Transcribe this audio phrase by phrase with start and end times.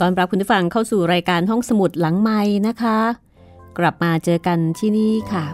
[0.00, 2.98] ตอนรับคุณผู้ฟังเข้าสู่รายการห้องสมุดหลังไม้นะคะ
[3.78, 5.44] กลับมาเจอกันที่นี่ค่ะ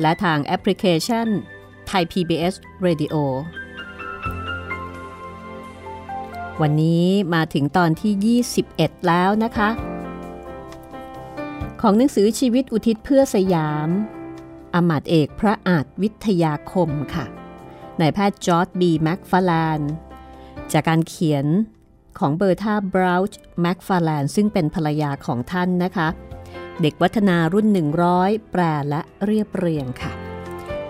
[0.00, 1.26] และทางแอปพลิเคชัน
[1.90, 2.54] Thai PBS
[2.86, 3.14] Radio
[6.60, 9.68] วันนี้มาถึงตอนที่ 21 แล้วนะคะ
[11.80, 13.88] ของหนังสือชีวิตอุทิศเพื่อสยาม
[14.74, 17.26] อำมาตย์เอกพระอาจวิทยาคมค่ะ
[18.00, 19.80] นายแพทย์จอร์จบีแม็กฟาแลน
[20.72, 21.46] จากการเขียน
[22.18, 26.08] ของเบอร์ธาบราวช์แม็กฟาแลนซึ่งเป็นภรรยาของท่านนะคะ
[26.82, 27.66] เด็กวัฒนารุ่น
[28.08, 30.12] 100 แปลและเรียบเรียงค่ะ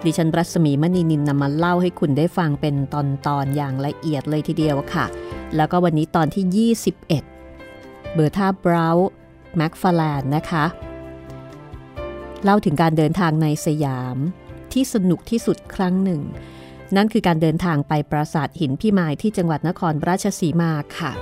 [0.04, 5.06] ดิฉันรัศมีมณีนิลนำมาเล่าให้คุณได้ฟังเป็นตอนตอนอย่างละเอียดเลยทีเดียวค่ะ
[5.56, 9.10] แล้วก็วันนี้ตอนที่ 21 เบอร์ธาบราวช์
[9.56, 10.64] แม็กฟาแลนนะคะ
[12.44, 14.16] เล่าถึงการเดินทางในสยาม
[14.72, 16.22] ที่สนุกที่สุดครั้งหนึ่ง
[16.96, 21.12] นั่นคือการเดินทางไปปราสาทหินพิมายที่จังหวัดนครราชสีมาค่ะ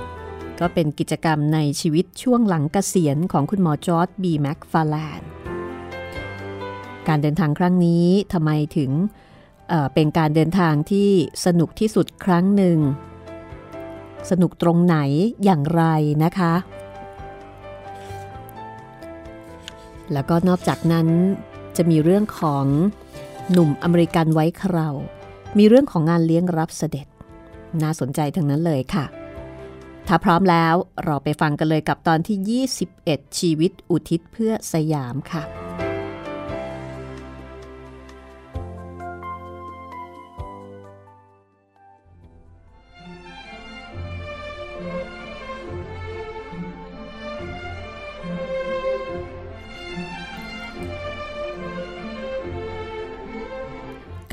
[0.59, 5.21] ก็เป็นกิจกรรมในชีวิตช่วงหลังเกษียณของคุณหมอจอร์จบีแม็กฟาแลน
[7.07, 8.91] การเดินทางครั้งนี้ทำไมถึง
[9.67, 11.09] เป็นการเดินทางที่
[11.45, 12.77] สนุกที่สุดครั้งหนึ่ง
[14.29, 14.97] สนุกตรงไหน
[15.43, 15.83] อย่างไร
[16.23, 16.53] นะคะ
[20.13, 21.07] แล้วก็นอกจากนั้น
[21.77, 22.65] จะมีเรื่องของ
[23.51, 24.95] หนุ่มอเมริกันไว้คราว
[25.57, 27.07] มีเรื่องของงานเลี้ยงรับเสด็จ
[27.81, 29.05] น่าสนใจทั้งนั้นเลยค่ะ
[30.07, 32.65] ถ้าพร้อมแล้วเราไปฟังกันเลยกับตอนที่
[32.95, 35.43] 21 ชีวิตอุทิศเพื่อสยามค่ะ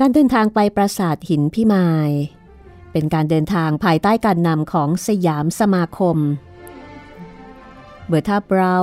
[0.07, 2.11] การเดินทางไปปราสาทหินพิมาย
[2.91, 6.17] เป็นการเดินทางภายใต้การนำของสยามสมาคม
[8.07, 8.75] เบอร์ธาเบรา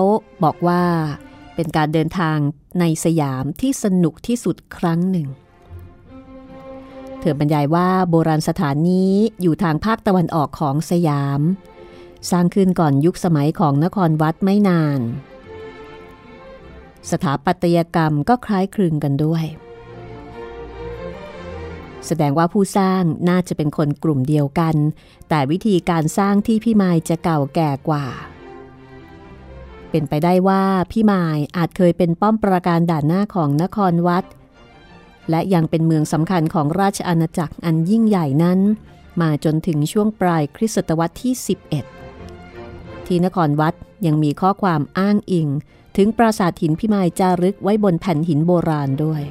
[0.44, 0.84] บอกว่า
[1.54, 2.38] เป็นการเดินทาง
[2.80, 5.28] ในสยามที่สนุกที่สุดครั้งหนึ่ง
[7.20, 11.40] เธอบรรยายว่าโบราณสถานนี้อยู่ทางภาคตะวันออกของสยาม
[12.30, 15.00] สร้างขึ้นก่อนยุคสมัยของนครวัดไม่นาน
[17.10, 19.46] สถาปัตยกรรมก็คล้ายคลึงกันด้วย
[22.06, 24.76] แสดงว่าผู้สร้างน่าจะเป็นคนกลุ่มเดียวกัน
[25.28, 28.06] แต่วิธีการสร้างที่พี่มายจะเก่าแก่กว่า
[29.90, 34.24] เป็นไปได้ว่าพี่มายอาจเคยเป็นป้อมปราการด่านหน้าของนครวัด
[35.30, 38.60] และยังเป็นเมืองสำคัญของราชอาณาจักรอันยิ่งใหญ่นั้น
[39.20, 41.34] มาจนถึงช่วงปลายคริสตศตวรรษที่
[42.20, 43.74] 11 ที่นครวัด
[44.06, 45.48] ยังมีข้อความอ้างอิง
[45.96, 49.22] ถึงปราสาทหินพิมายจารึกไว้บนแผ่นหินโบราณด้วย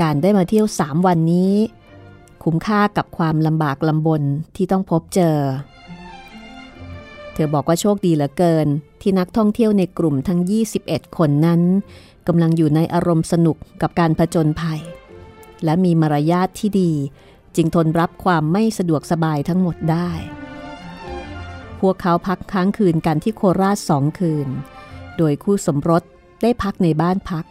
[0.00, 1.54] การได้มาเที่ยวสามวันนี้
[2.42, 4.22] คุ้มค่ากับความลำบากลำบน
[4.56, 5.38] ที่ต้องพบเจอ
[7.32, 8.66] เธอบอกว่าโชคดีเหลือเกิน
[9.00, 10.40] ที่นักท่องเที่ยวในกลุ่มทั้ง
[10.78, 11.60] 21 คนนั้น
[12.26, 14.80] กำลังอยู่ในอารมณ์สนุกกับการผจญภัย
[15.64, 16.92] และมีมารยาทที่ดี
[17.56, 20.10] จึงทนรับความไม่สะดวกสบายทั้งหมดได้
[21.80, 24.48] พวกเขาพักค้างคืนกันที่โคราชสองคืน
[25.18, 26.02] โดยคู่สมรส
[26.42, 27.44] ได้พักในบ้านพัก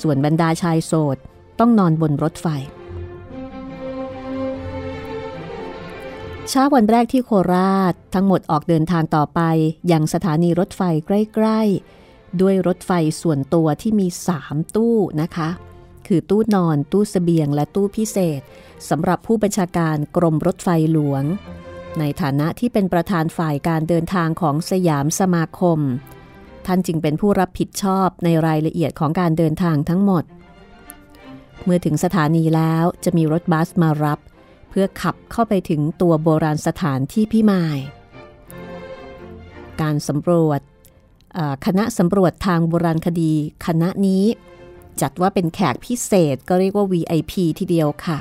[0.00, 1.16] ส่วนบรรดาชายโสด
[1.60, 2.46] ต้องนอนบนรถไฟ
[6.48, 9.40] เช้าวันแรกที่โคราชทั้งหมดออกเดินทางต่อไป
[9.88, 12.90] อยังสถานีรถไฟใกล้ๆ ด้วยรถไฟ
[13.22, 14.06] ส่วนตัวที่มี
[14.40, 15.48] 3 ตู้นะคะ
[16.06, 18.40] คือตู้นอนตู้สเสบียงและตู้พิเศษ
[18.88, 21.22] สำหรับผู้บัญชาการกรมรถไฟหลวง
[21.98, 25.78] ในฐานะที่เป็นประธานฝ่ายการเดินทางของสยามสมาคม
[26.66, 30.24] ท่านจึงเป็นผู้รับผิดชอบในรายละเอียดของการเดินทางทั้งหมด
[31.64, 34.18] เมื่อถึงสถานีแล้วจะมีรถบัสมารับ
[34.70, 37.78] เพื่อขับเข้าไปถึงตัวโบราณสถานที่พิมาย
[39.80, 40.60] การสำรวจ
[41.66, 43.32] คณะสำรวจทางโบราณคดี
[43.66, 44.24] คณะนี้
[45.00, 48.18] จัดว่าเป็นแขกพิเศษก็เรียกว่า VIP ทีเดียวค่ะ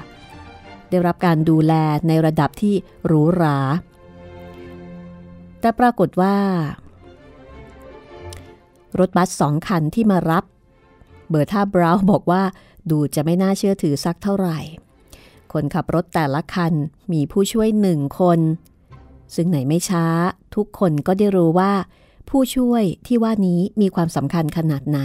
[0.90, 1.74] ได้รับการดูแล
[2.08, 2.76] ในระดับที่
[3.06, 3.58] หรูหรา
[5.60, 6.36] แต่ปรากฏว่า
[9.00, 10.44] รถบัสสองคันที่มารับ
[11.30, 12.44] เบอร์ท่าบราวบอกว่า
[12.92, 14.60] ดูจะไม่น่าเชื่อถือสักเท่าไหร่
[15.54, 16.74] คนขับรถแต่ละคัน
[17.14, 18.40] มีผู้ช่วยหนึ่งคน
[19.36, 20.06] ซึ่งไหนไม่ช้า
[20.56, 21.74] ทุกคนก็ได้รู้ว่า
[22.30, 25.00] ผู้ช่วยที่ว่านี้มีความสำคัญขนาดไหน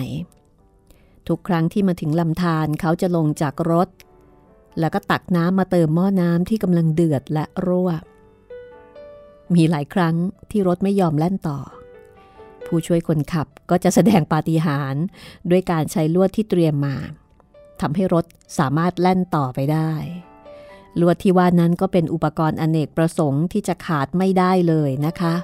[1.29, 3.89] ทุกครั้งที่มาถึงลำธารเขาจะลงจากรถ
[4.81, 7.91] แล้วก็ตักน้ำมาเติมหม้อน้ำที่กำลังเดือดและรั่ว
[9.55, 10.15] มีหลายครั้ง
[10.51, 11.59] ที่รถไม่ยอมแล่นต่อ
[12.67, 15.05] ผู้ช่วยคนขับก็จะแสดงปาฏิหาริย์
[15.51, 16.97] ด้วยการใช้ลวดที่เตรียมมา
[17.81, 18.25] ทำให้รถ
[18.59, 19.93] สามารถแล่นต่อไปได้
[21.01, 25.35] ลวดที่ว่านั้นก็เป็นอุปกรณ์อเนกประสงค์ที่จะขาดไม่ได้เลยนะคะ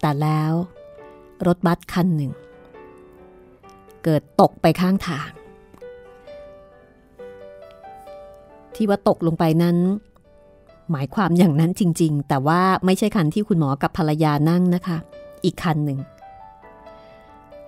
[0.00, 0.52] แต่แล้ว
[1.46, 2.32] รถบัสคันหนึ่ง
[4.04, 5.30] เกิดตกไปข้างทาง
[8.74, 9.76] ที่ว่าตกลงไปนั้น
[10.90, 14.98] หมายความอย่างนั้นจริง ๆ แต่ว่าไม่ใช่คันที่คุณหมอกับภรรยานั่งนะคะ
[15.44, 16.00] อีกคันหนึ่ง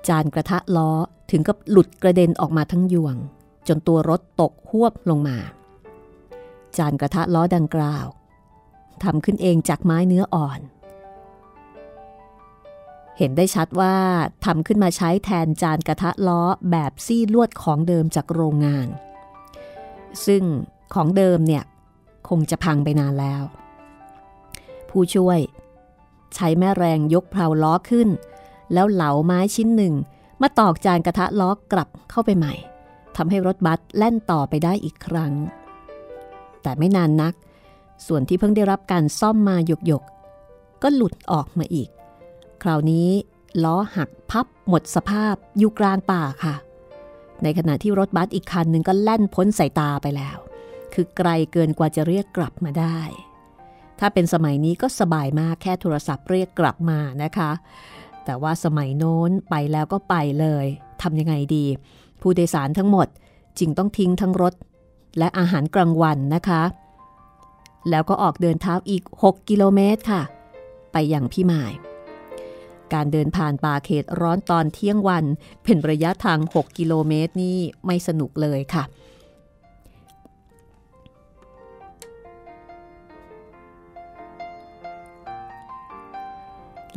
[0.08, 0.90] จานกระทะล้อ
[1.30, 3.16] ถึงกับหลุดกระเด็นออกมาทั้งยวง
[3.68, 5.38] จนตัวรถตกหวบลงมา
[6.76, 8.06] จานกระทะล้อดังกล่าว
[9.04, 10.60] ทำขึ้นเองจากไม้เนื้ออ่อน
[13.18, 13.96] เห็นได้ชัดว่า
[14.44, 18.88] ทำขึ้นมาใช้แทนจานกระทะล้อแบบซี่ลวดของเดิมจากโรงงาน
[20.26, 20.42] ซึ่ง
[20.94, 21.64] ของเดิมเนี่ย
[22.28, 23.42] คงจะพังไปนานแล้ว
[24.90, 25.38] ผู้ช่วย
[26.34, 28.08] ใช้แม่แรงยกเพลาล้อขึ้น
[28.72, 29.94] แล้วเหลาไม้ชิ้นหนึ่ง
[30.40, 32.54] มาตอกจานกระทะล้อกลับเข้าไปใหม่
[33.16, 35.32] ทำให้รถบัสแล่นต่อไปได้อีกครั้ง
[36.62, 37.34] แต่ไม่นานนัก
[38.06, 41.88] ส่วนที่เพิ่งได้รับการซ่อมมาหยกๆก็หลุดออกมาอีก
[42.62, 43.08] คราวนี้
[43.64, 46.54] ล้อหักพับหมดสภาพอยู่กลางป่าค่ะ
[47.42, 50.36] ในขณะที่รถบัสอีกคันหนึ่งก็แล่นพ้นสายตาไปแล้ว
[50.94, 52.98] คือไกลเกินกว่าจะเรียกกลับมาได้
[54.00, 57.50] ถ้าเป็นสมัยนี้ก็สบายมากแค่โทรศัพท์เรียกกลับมานะคะ
[58.24, 60.66] แต่ว่าสมัยโน้นไปแล้วก็ไปเลย
[61.02, 61.66] ทำยังไงดี
[62.20, 63.08] ผู้โดยสารทั้งหมด
[63.58, 64.54] จึงต้องทิ้งทั้งรถ
[65.18, 66.62] และอาหารกลางวันนะคะ
[67.90, 70.22] แล้วก็ออกเดินเท้าอีก 6 กิโลเมตรค่ะ
[70.92, 71.72] ไปอย่างพี่หมาย
[72.92, 75.24] การเดินผ่านป่าเขตร้อนตอนเที่ยงวัน
[75.64, 78.84] เป็นระยะทาง 6 กิโลเมตรนี่ไม่สนุกเลยค่ะ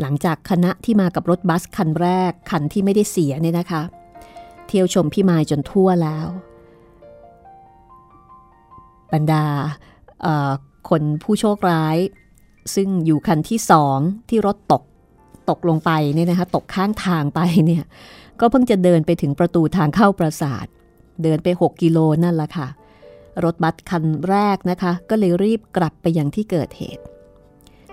[0.01, 3.81] หลังจากคณะที่มากับรถบัสคันแรกคันที่ไม่ได้เสียเนี่ยนะคะ
[4.67, 6.27] เที่ยวชมพี่มายจนทั่วแล้ว
[9.13, 9.43] บรรดา
[10.89, 11.97] คนผู้โชคร้าย
[12.75, 13.99] ซึ่งอยู่คันที่สอง
[14.29, 14.83] ที่รถตก
[15.49, 17.83] ตกลงไปเนี่ยนะคะตกข้างทางไปเนี่ย
[18.39, 20.65] ก็เพิ่งจะเดินไปถึงประตูทางเข้าปราสาท
[21.23, 22.67] เดินไป 6 กิโลนั่นแหละค่ะ
[23.43, 27.03] รถบัสคันแรกนะคะ ก็เลยรีบกลับไปยังที่เกิดเหตุ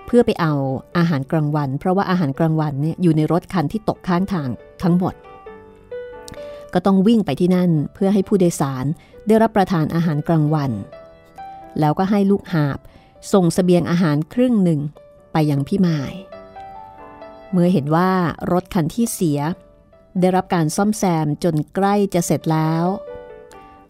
[0.05, 0.53] เพื่อไปเอา
[0.97, 4.49] อาหารกลางวัน เพราะว่าอาหารกลางวันเนี่ยอยู่ในรถคันที่ตกข้างทาง
[4.83, 5.13] ทั้งหมด
[6.73, 8.85] ก็ต้องวิ่งไปที่นั่นเพื่อให้ผู้โดยสาร
[9.27, 10.71] ได้รับประทานอาหารกลางวัน
[11.79, 12.79] แล้วก็ให้ลูกหาบ
[13.33, 14.79] ส่งสเสบียงอาหารครึ่งหนึ่ง
[15.33, 16.13] ไปยังพี่หมาย
[17.51, 18.11] เมื่อเห็นว่า
[18.51, 19.39] รถคันที่เสีย
[20.19, 22.85] ได้รับการซ่อมแซมจนใกล้จะเสร็จแล้ว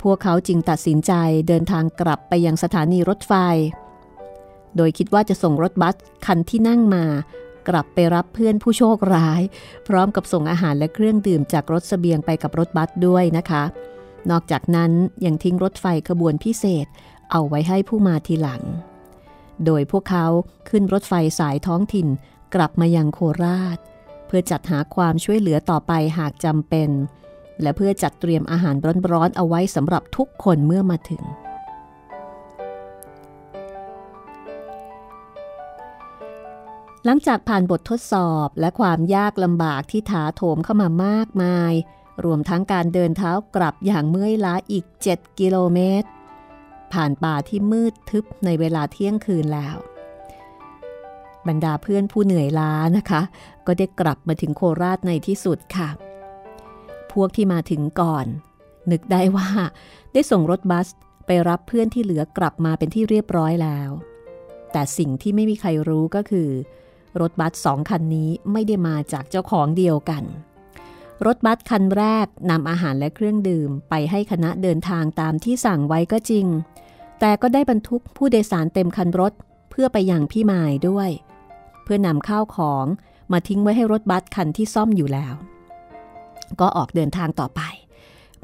[0.01, 1.13] พวกเขาจึงตัดสินใจ
[1.47, 3.33] เดินทางกลับไปยังสถานีรถไฟ
[4.77, 7.05] โดยคิดว่าจะส่งรถบัสคันที่นั่งมา
[7.67, 9.41] กลับไปรับเพื่อนผู้โชคร้าย
[9.87, 13.63] พร้อมกับส่งอาหารและเครื่องดื่มจากรถสเสบียงไปกับรถบัสด้วยนะคะ
[14.31, 14.91] นอกจากนั้น
[15.25, 16.87] ยังทิ้งรถไฟขบวนพิเศษ
[17.31, 18.61] เอาไว้ให้ผู้มาทีหลัง
[19.65, 20.27] โดยพวกเขา
[20.69, 22.07] ขึ้นรถไฟสายท้องถิ่น
[22.55, 23.77] กลับมายังโคราช
[24.27, 26.89] เพื่อจัดหาความช่วยเหลือต่อไปหากจำเป็น
[27.61, 28.75] และเพื่อจัดเตรียมอาหาร
[29.11, 31.23] ร้อนๆเอาไว้สำหรับทุกคนเมื่อมาถึง
[37.07, 41.73] หลังจากผ่านบททดสอบและความยากลำบากที่ถาโถมเข้ามามากมาย
[42.25, 46.07] รวมทั้งการเดินเท้ากลับอย่างเมื่อยล้าอีก 7 กิโลเมตร
[46.93, 49.75] ผ่านป่าที่มืดทึบในเวลาเที่ยงคืนแล้ว
[51.47, 53.21] บรรดาเพื่อนผู้เหนื่อยล้านะคะ
[53.65, 55.89] ก็ได้กลับมาถึงโคราชในที่สุดค่ะ
[57.11, 58.25] พวกที่มาถึงก่อน
[58.91, 59.49] นึกได้ว่า
[60.13, 60.87] ได้ส่งรถบัส
[61.25, 63.89] ไปรับเพื่อนที่เหลือกลับมาเป็นที่เรียบร้อยแล้ว
[64.71, 66.49] แต่สิ่งที่ไม่มีใครรู้ก็คือ
[67.21, 70.23] รถบัสสองคันนี้ไม่ได้มาจากเจ้าของเดียวกัน
[71.25, 76.45] รถบัสคันแรกนำอาหารและเครื่องดื่มไปให้คณะเดินทางตามที่สั่งไว้ก็จริง
[77.19, 79.33] แต่ก็ได้บรรทุกผู้โดยสารเต็มคันรถ
[79.69, 81.09] เพื่อไปยังพี่มายด้วย
[81.83, 82.85] เพื่อนำข้าวของ
[83.31, 85.33] มาทิ้งไว้ให้รถบัสคันที่ซ่อมอยู่แล้ว
[86.59, 87.61] ก็ออกเดินทางต่อไป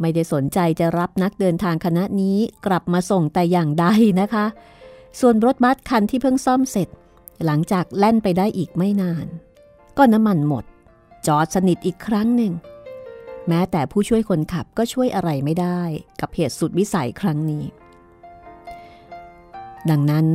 [0.02, 3.86] ไม่ได้สนใจจะรับนักเดินทางคณะนี้กลับมาส่งแต่อย่างใด
[4.22, 4.46] นะคะ
[5.20, 6.88] ส่วนรถบัสคันที่เพิ่งซ่อมเสร็จ
[7.46, 9.28] หลังจากแล่นไปได้อีกไม่นาน
[9.98, 10.64] ก็น้ำมันหมด
[11.28, 12.54] จอดสนิทอีกครั้งหนึ่ง
[13.48, 15.82] แม้แต่ผู้ช่วยคนขับก็ช่วยอะไรไม่ได้
[16.20, 17.64] กับเหตุสุดวิสัยครั้งนี้
[19.90, 20.28] ดังนั้น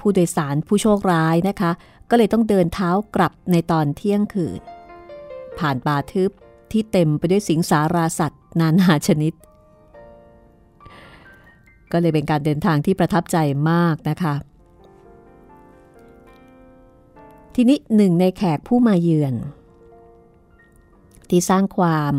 [0.00, 1.70] ผู้โดยสารผู้โชคร้ายนะคะ
[2.10, 4.60] ก็เลยต้องเดินเท้ากลับในตอนเที่ยงคืน
[5.58, 6.30] ผ่านป่าทึบ
[6.72, 9.32] ที่เต็มไปด้วยสิงสาราสัตว์ นานาชนิด
[11.92, 13.36] ก็เลยเป็นการเดินทางที่ประทับใจ
[13.70, 14.34] มากนะคะ
[17.60, 19.34] ทีนี้หนึ่งในแขกผู้มาเยือน
[21.28, 22.14] ที่สร้างความ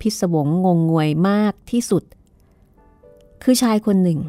[0.00, 2.04] พิศวงงงงวยมากที่สุด
[3.42, 4.20] คือชายคนหนึ่ง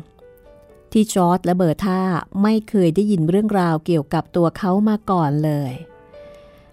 [0.91, 2.01] ที่จอร์ดและเบอร์ธา
[2.41, 5.73] ไม่เคยได้ยินเรื่องราวเกี่ยวกับตัวเขามาก่อนเลย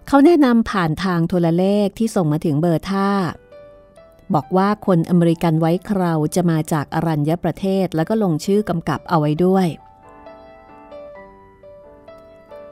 [0.07, 3.09] เขาแนะนำผ่านทางโทรเลขที่ส่งมาถึงเบอร์ท่า
[4.33, 9.67] บอกว่าคนอเมริกันไว้คราวจะมาจากอรัญญประเทศแล้วก็ลงชื่อกำกับเอาไว้ด้วย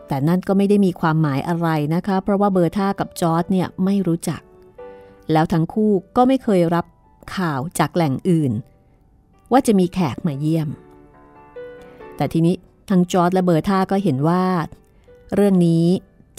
[0.10, 4.42] แต่นั่นก็ไม่ได้มีความหมายอะไรนะคะ เพราะว่าเบอร์ท่ากับจอร์ดเนี่ยไม่รู้จัก
[5.32, 6.86] แล้วทั้งคู่ก็ไม่เคยรับ
[7.36, 8.52] ข่าวจากแหล่งอื่น
[9.52, 10.70] ว่าจะมีแขกมาเยี่ยม
[12.16, 12.56] แต่ทีนี้
[12.90, 14.44] ทั้งจอร์ดและเบอร์ธาก็เห็นว่า
[15.36, 15.86] เรื่องนี้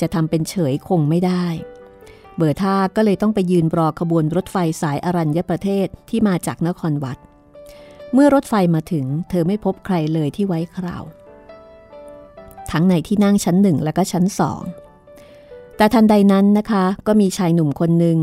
[0.01, 1.47] จะทำเป็นเฉยคงไม่ได้
[2.37, 7.19] เบอร์ธาก็เลยต้องไปยืนรอขบวนรถไฟสายอรัญญประเทศที่มาจากนครวัด
[8.13, 11.05] เมื่อรถไฟมาถึง เธอไม่พบใครเลยที่ไว้คราว
[12.71, 14.63] ทั้งในที่นั่งชั้นหนึ่งและก็ชั้นสอง
[15.77, 18.19] แต่ทันใดนั้นนะคะ ก็มีชายหนุ่มคนหนึ่ง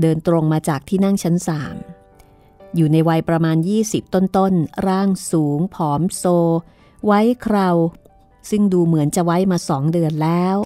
[0.00, 1.74] เดินตรงมาจากที่นั่งชั้นสาม
[2.76, 3.56] อยู่ในวัยประมาณ
[3.86, 6.24] 20 ต้นๆ ร่างสูง ผอมโซ
[7.06, 7.76] ไว้คราว
[8.50, 10.56] ซึ่งดูเหมือนจะไว้มาสองเดือนแล้ว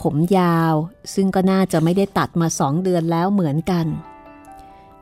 [0.00, 0.74] ผมยาว
[1.14, 3.86] ซึ่งก็น่าจะไม่ได้ตัดมาสองเดือนแล้วเหมือนกัน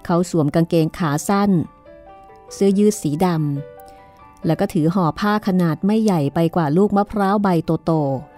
[0.04, 1.50] เขาสวมกางเกงขาสั้น
[2.52, 3.79] เสื้อยืดสีดำ
[4.46, 7.48] แล้วก็ถือห่อผ้าขนาดไม่ใหญ่ไปกว่าลูกมะพร้าวใบ
[7.84, 7.92] โต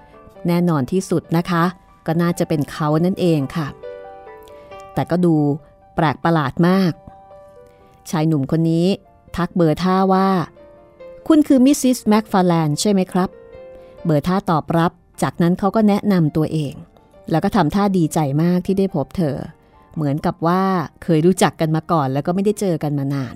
[0.04, 1.64] ๆแน่นอนที่สุดนะคะ
[2.06, 3.66] ก็น่าจะเป็นเขานั่นเองค่ะ
[4.94, 5.35] แต่ก็ดู
[5.94, 6.92] แปลกประหลาดมาก
[8.11, 8.87] ชายหนุ่มคนนี้
[9.37, 10.28] ทักเบอร์ธาว่า
[11.28, 11.99] คุณคือ Mrs.
[12.09, 13.30] แม็กฟาแลนใช่ไหมครับ
[14.04, 14.92] เบอร์ธาตอบรับ
[15.23, 16.75] จากนั้นเขาก็แนะนำตัวเอง
[17.30, 19.37] แล้วก็ทำท่าดีใจมากที่ได้พบเธอ
[19.94, 20.62] เหมือนกับว่า
[21.02, 23.35] เคยรู้จักกันมาก่อนแล้วก็ไม่ได้เจอกันมานาน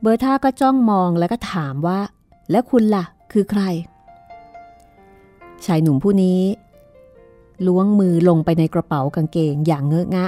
[0.00, 1.98] เบอร์ท่าก็จ้องมองแล้วก็ถามว่า
[2.50, 3.62] แล้วคุณล่ะ คือใคร
[5.64, 6.40] ชายหนุ่มผู้นี้
[7.66, 10.26] ล้วงมือลงไปในกระเป๋ากางเกงอย่างเงอะงะ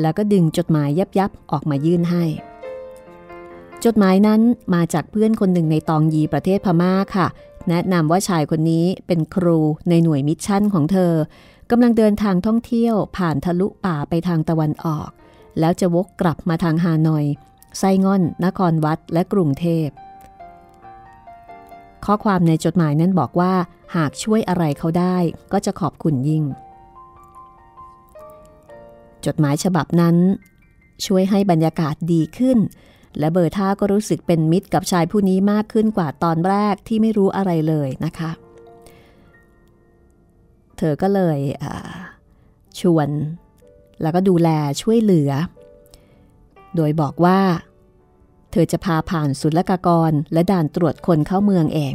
[0.00, 2.24] แล้วก็ดึงจดหมายยับยับออกมายื่นให้
[3.84, 4.40] จดหมายนั้น
[4.74, 7.26] มาจากเพื่อนคนหนึ่งในตองยีประเทศพม่าค่ะ
[7.68, 11.12] แนะนำว่าชายคนนี้เป็นครูในหน่วยมิชชั่นของเธอ
[11.70, 15.08] กำลังเดินทางท่องเที่ยวผ่านทะลุป่าไปทางตะวันออก
[15.58, 17.24] แล้วจะวกกลับมาทางฮานอย
[17.78, 19.88] ไซง่อน นครวัด และกรุงเทพ
[22.04, 23.52] ข้อความในจดหมายนั้นบอกว่า
[23.96, 25.16] หากช่วยอะไรเขาได้
[25.52, 26.44] ก็จะขอบคุณยิ่ง
[29.26, 30.16] จดหมายฉบับนั้น
[31.06, 32.58] ช่วยให้บรรยากาศดีขึ้น
[33.18, 38.30] และเบอร์ท่าก็รู้สึกเป็นมิตรกับชายผู้นี้มากขึ้นกว่าตอนแรกที่ไม่รู้อะไรเลยนะคะ
[40.78, 41.38] เธอก็เลย
[42.80, 43.08] ชวน
[44.02, 44.48] แล้วก็ดูแล
[44.82, 45.30] ช่วยเหลือ
[46.76, 47.40] โดยบอกว่า
[48.50, 51.94] เธอจะพาผ่านศุลกากรและด่านตรวจคนเข้าเมืองเอง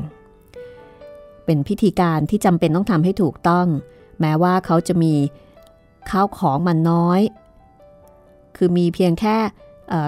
[1.46, 3.68] เป็นพิธีการที่จำเป็นต้องทำให้ถูกต้อง
[4.20, 5.14] แม้ว่าเขาจะมี
[6.10, 7.22] ข้าวของมันน้อย
[8.56, 9.38] คือมีเพียงแค่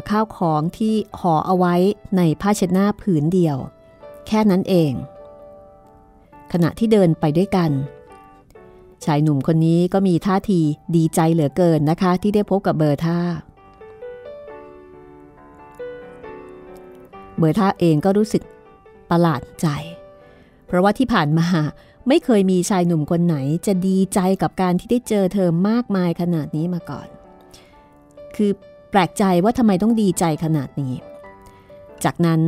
[0.10, 1.76] ข้าวของที่ห่อเอาไว้
[2.18, 3.58] ในผ้าเช็ดหน้าผืนเดียว
[4.28, 4.92] แค่นั้นเอง
[6.52, 7.72] ขณะที่เดินไปด้วยกัน
[9.06, 10.60] ชายหนุ่มคนนี้ก็มีท่าที
[10.96, 13.20] ดีใจเหลือเกินนะคะ ที่ได้พบกับเบอร์ท่า
[17.42, 18.44] เบอร์ท่าเองก็รู้สึก
[19.10, 19.68] ประหลาดใจ
[20.68, 21.48] เพราะว่าที่ผ่านมา
[22.08, 23.36] ไม่เคยมีชายหนุ่มคนไหน
[23.68, 27.08] จะดีใจกับการที่ได้เจอเธอมากมายขนาดนี้มาก่อน
[28.36, 28.52] คือ
[28.92, 30.94] แปลกใจว่าทำไมต้องดีใจขนาดนี้
[32.04, 32.42] จากนั้น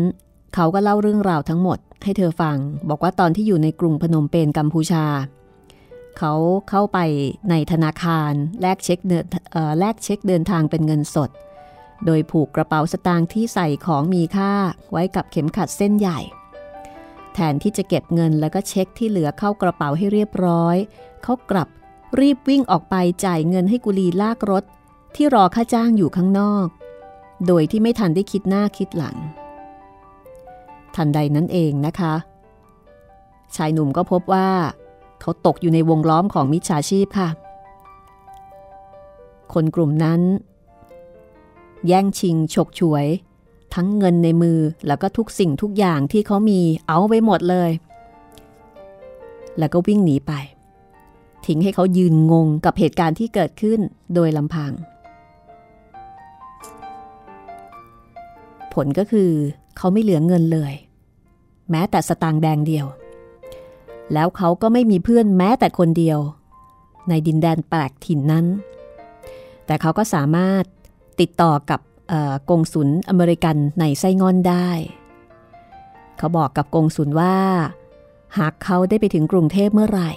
[0.56, 2.58] เขาก็เล่าเรื่องราวทั้งหมดให้เธอฟัง
[2.89, 5.06] บอกว่าตอนที่อยู่ในกรุงพนมเปญกัมพูชา
[6.17, 6.34] เขา
[6.69, 6.99] เข้าไป
[7.49, 9.25] ในธนาคารแลกเช็คเดิน
[9.79, 11.29] แลกเช็คเดินทางเป็นเงินสด
[12.05, 14.51] โดยผูกกระเป๋าสตางค์ที่ใส่ของมีค่า
[14.91, 16.19] ไว้กับเข็มขัดเส้นใหญ่
[17.33, 20.75] แทนที่จะเก็บเงินแล้วก็เช็คที่เหลือเข้ากระเป๋าให้เรียบร้อย
[21.23, 21.67] เขากลับ
[22.19, 24.63] รีบวิ่งออกไปจ่ายเงินให้กุลีลากรถ
[25.15, 26.67] ที่รอค่าจ้างอยู่ข้างนอก
[27.47, 29.17] โดยที่ไม่ทันได้คิดหน้าคิดหลัง
[30.95, 32.13] ทันใดนั้นเองนะคะ
[33.55, 34.49] ชายหนุ่มก็พบว่า
[35.21, 37.29] เขาตกอยู่ในวงล้อมของมิจฉาชีพค่ะ
[39.53, 40.21] คนกลุ่มนั้น
[41.88, 43.06] แย่งชิง ฉกฉวย
[43.74, 47.72] ทั้งเงินในมือแล้วก็ทุกสิ่งทุกอย่างที่เขามีเอาไปหมดเลย
[49.58, 50.32] แล้วก็วิ่งหนีไป
[51.46, 53.80] ทิ้งให้เขายืนงงกับเหตุการณ์ที่เกิดขึ้น
[54.13, 54.72] โดยลำพัง
[58.74, 59.32] ผลก็คือ
[59.78, 60.74] เขาไม่เหลือเงินเลย
[61.72, 62.86] แม้แต่สตางค์แดงเดียว
[64.13, 66.19] แล้วเขาก็ไม่มีเพื่อนแม้แต่คนเดียว
[67.10, 68.46] ในดินแดนแปลกถิ่นนั้น
[69.65, 70.63] แต่เขาก็สามารถ
[71.21, 71.80] ติดต่อกับ
[72.49, 74.69] กงสุลอเมริกันในไส้งอนได้
[76.17, 77.38] เขาบอกกับกงสุลว่า
[78.38, 80.12] หากเขาได้ไปถึงกรุงเทพเมื่อไหร่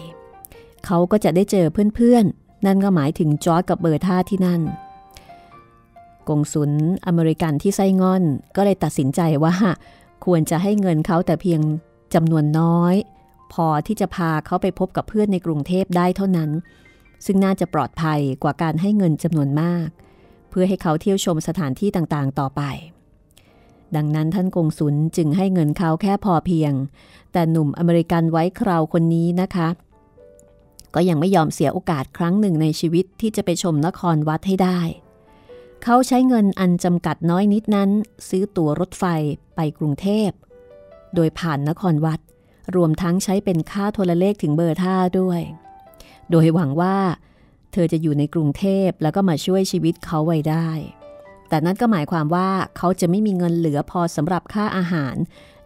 [0.87, 4.63] เขาก็จะได้เจอเพื่อนๆ นั่นก็หมายถึงจอร์ดกับเบอร์ท่าที่นั่น
[6.29, 6.73] กงสุล
[7.07, 8.23] อเมริกันที่ไส้งอน
[8.57, 9.55] ก็เลยตัดสินใจว่า
[10.25, 11.61] ควรจะให้เงินเขาแต่เพียง
[12.15, 12.95] จำนวนน้อย
[13.53, 16.51] พอที่จะพาเขาไปพบกับเพื่อนในกรุงเทพได้เท่านั้น
[17.27, 22.63] ซึ่งน่าจะปลอดภัยกว่าการให้เงินจำนวนมากเพื่อให้เขาเที่ยวชมสถานที่ต่างๆ ต่อไป
[23.97, 26.73] ดังนั้นท่านกงสุลจึงให้เงินเขาแค่พอเพียง
[27.33, 29.69] แต่หนุ่มอเมริกันไว้คราวคนนี้นะคะ
[30.95, 34.81] ก็ยังไม่ยอมเสียโอกาสครั้งหนึ่งในชีวิตที่จะไปชมนครวัดให้ได้
[35.83, 37.91] เขาใช้เงินอันจำกัดน้อยนิดนั้น
[38.29, 39.05] ซื้อตั๋วรถไฟ
[39.57, 40.31] ไปกรุงเทพ
[41.15, 42.21] โดยผ่านนครวัด
[42.77, 45.41] รวมทั้งใช้เป็นค่าโทรเลขถึงเบอร์ท่าด้วย
[46.31, 46.97] โดยหวังว่า
[47.79, 50.69] เธอจะอยู่ในกรุงเทพแล้วก็มาช่วยชีวิตเขาไว้ได้
[51.49, 55.17] แต่นั่นก็หมายความว่าเขาจะไม่มีเงินเหลือพอสำหรับค่าอาหาร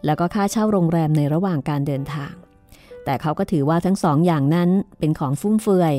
[0.05, 2.33] แล้วก็ค่าเช่าโรงแรมในระหว่างการเดินทาง
[3.05, 4.69] แต่เขาก็ถือว่าทั้งสองอย่างนั้น
[4.99, 5.93] เป็นของฟุ่มเฟือย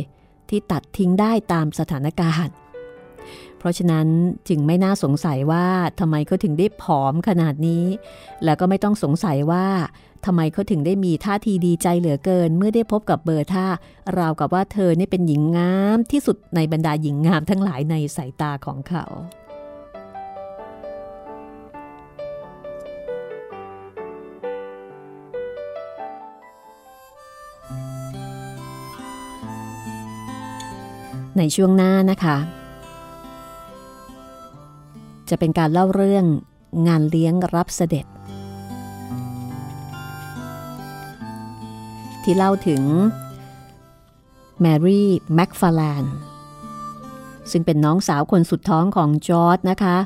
[0.48, 2.54] ที่ตัดทิ้งได้ตามสถานการณ์
[3.58, 4.06] เพราะฉะนั้น
[4.48, 5.66] จึงไม่น่าสงสัยว่า
[6.00, 7.84] ทำไมเขาถึงได้ผอมขนาดนี้
[8.44, 9.66] แล้วก็ไม่ต้องสงสัยว่า
[10.26, 13.66] ทำไมเขาถึงได้มีท่าทีดีใจเหลือเกิน เมื่อได้พบกับเบอร์ท่า
[14.18, 19.04] ราวกับว่าเธอนี่เป็นหญิงงามที่สุดในบรรดาหญิงงามทั้งหลายในสายตาของเขา
[31.38, 32.36] ในช่วงหน้านะคะ
[35.28, 36.24] จะเป็นการเล่าเรื่อง
[36.88, 38.06] งานเลี้ยงรับเสด็จ
[42.24, 42.82] ที่เล่าถึง
[44.60, 46.04] แมรี่แม็กฟาแลน
[47.50, 49.96] ซึ่งเป็นน้องสาวคนสุดท้องของจอร์ดนะคะ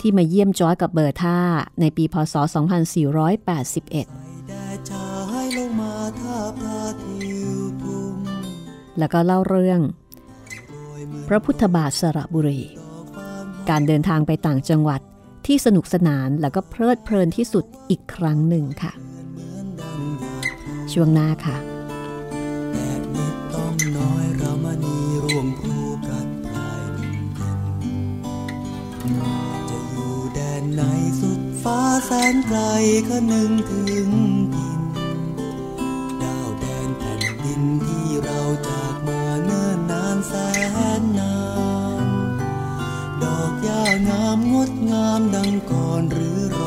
[0.00, 1.38] ที่มาเยี่ยมจอร์ดกับเบอร์ท่า
[1.80, 2.46] ในปีพศ 2481
[8.98, 9.80] แล้วก็เล่าเรื่อง
[11.28, 12.60] พระพุทธบาทสระบุรี
[13.70, 15.00] การเดินทางไปต่างจังหวัด
[15.46, 18.92] ที่สนุกสนานแล้วก็เพลิดเพลินที่สุดอีกครั้งหนึ่งค่ะ
[20.92, 21.56] ช่วงหน้าค่ะ
[22.72, 27.60] แดดนิดต้องน้อยรามณีรวมครูกัดพลายหนุ่มเย็น
[29.70, 30.82] จะอยู่แดนไหน
[31.20, 32.60] สุดฟ้าแสนไกล
[33.08, 34.10] ก็นึงถึง
[34.54, 34.82] ดิน
[36.22, 40.32] ดาวแดนแผ่นดินที่เราจากมาเนิ่นนานแส
[41.00, 41.36] นนา
[42.04, 42.06] น
[43.22, 46.63] ดอกหญ้างามงดงามดังก่อนหรือร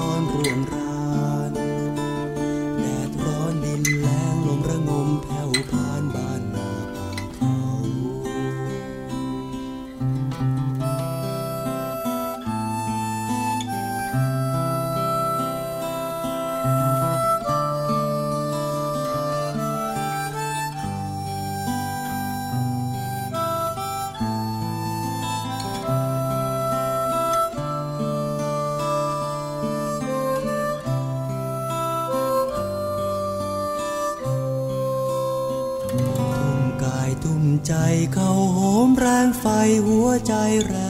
[38.13, 39.45] เข้าโหมแรงไฟ
[39.87, 40.33] หัวใจ
[40.65, 40.86] แรง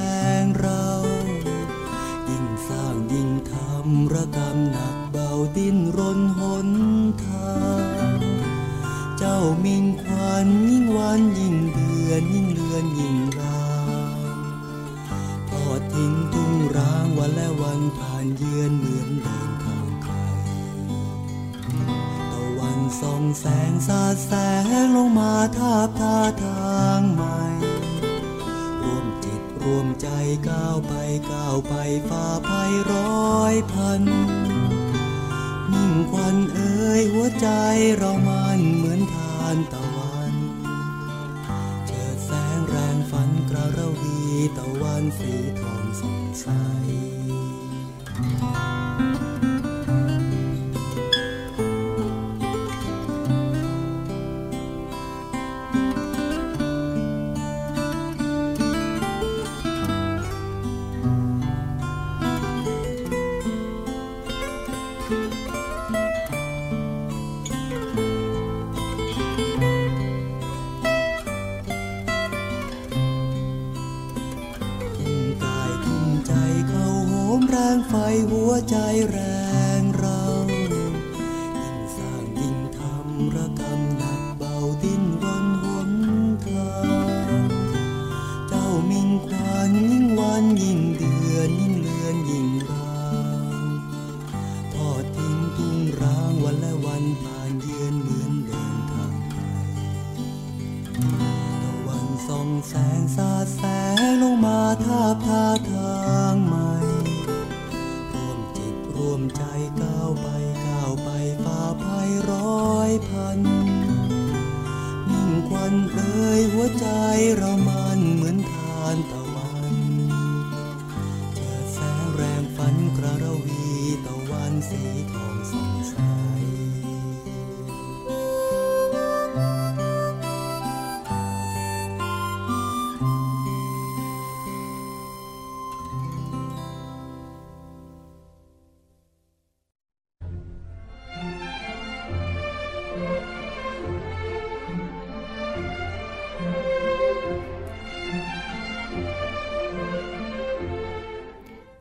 [78.69, 78.75] ใจ
[79.10, 79.27] แร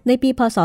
[0.09, 0.59] ในปีพศ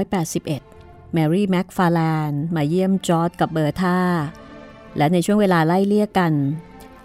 [0.00, 4.00] 2481 แมรี่แม็กฟาแลนมาเยี่ยมจอร์ดกับเบอร์ธา
[4.96, 6.32] และในช่วงเวลาไล่เลี่ยกัน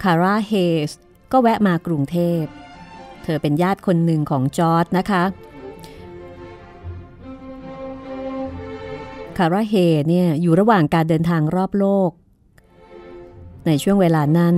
[0.02, 0.52] คาร่าเฮ
[0.88, 0.90] ส
[1.32, 2.42] ก็แวะมากรุงเทพ
[3.22, 5.24] เธอเป็นญาติคนหนึ่งของจอร์ดนะคะ
[9.36, 9.74] คาร่าเฮ
[10.08, 12.10] เนี่ยอยู่ระหว่างการเดินทางรอบโลก
[13.66, 14.56] ในช่วงเวลานั้น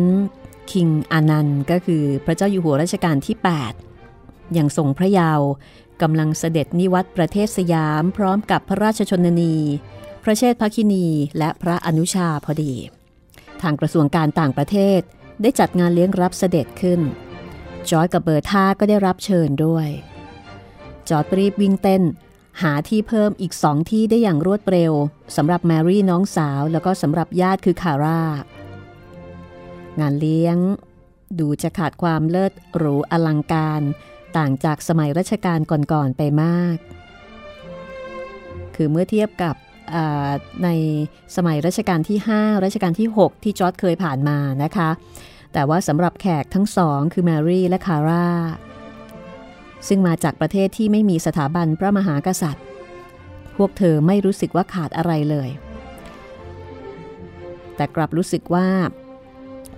[0.73, 3.37] คิงอานันก็คือพระเจ้าอยู่หัวรัชกาลที่
[3.97, 5.49] 8 ยังทรงพระเยาว์
[6.03, 9.57] กำลังเสด็จนิวัติประเทศสยามพร้อมกับพระราชชนนี
[10.23, 11.07] พระเชษฐภคินี
[11.39, 12.75] และพระอนุชาพอดี
[13.63, 15.01] ทางกระทรวงการต่างประเทศ
[15.43, 17.01] ได้จัดงานเลี้ยงรับเสด็จขึ้น
[17.89, 19.89] จอร์จกับเบอร์ธาก็ได้รับเชิญด้วย
[21.09, 22.03] จอร์จรีบวิ่งเต้น
[22.63, 24.93] หาที่เพิ่มอีกสองที่ได้อย่างรวดเร็ว
[25.37, 28.23] สำหรับแมรี่น้องสาวแล้วก็สำหรับญาติคือคาร่า
[30.01, 30.57] งานเลี้ยง
[31.39, 33.83] ดูจะขาดความเลิศหรูอลังการ
[34.39, 36.77] ต่างจากสมัยรัชกาลก่อนๆไปมาก
[38.75, 39.55] คือเมื่อเทียบกับ
[40.65, 40.69] ใน
[41.37, 44.91] สมัยรัชกาลที่ 5 รัชกาลที่ 6 ที่จอร์ดเคยผ่านมานะคะ
[45.53, 48.29] แต่ว่าสำหรับแขกทั้งสองคือแมรี่และคาร่า
[49.89, 52.65] ซึ่งมาจากประเทศที่ไม่มีสถาบันพระมหากษัตริย์
[53.57, 55.49] พวกเธอไม่รู้สึกว่าขาดอะไรเลย
[57.77, 58.67] แต่กลับรู้สึกว่า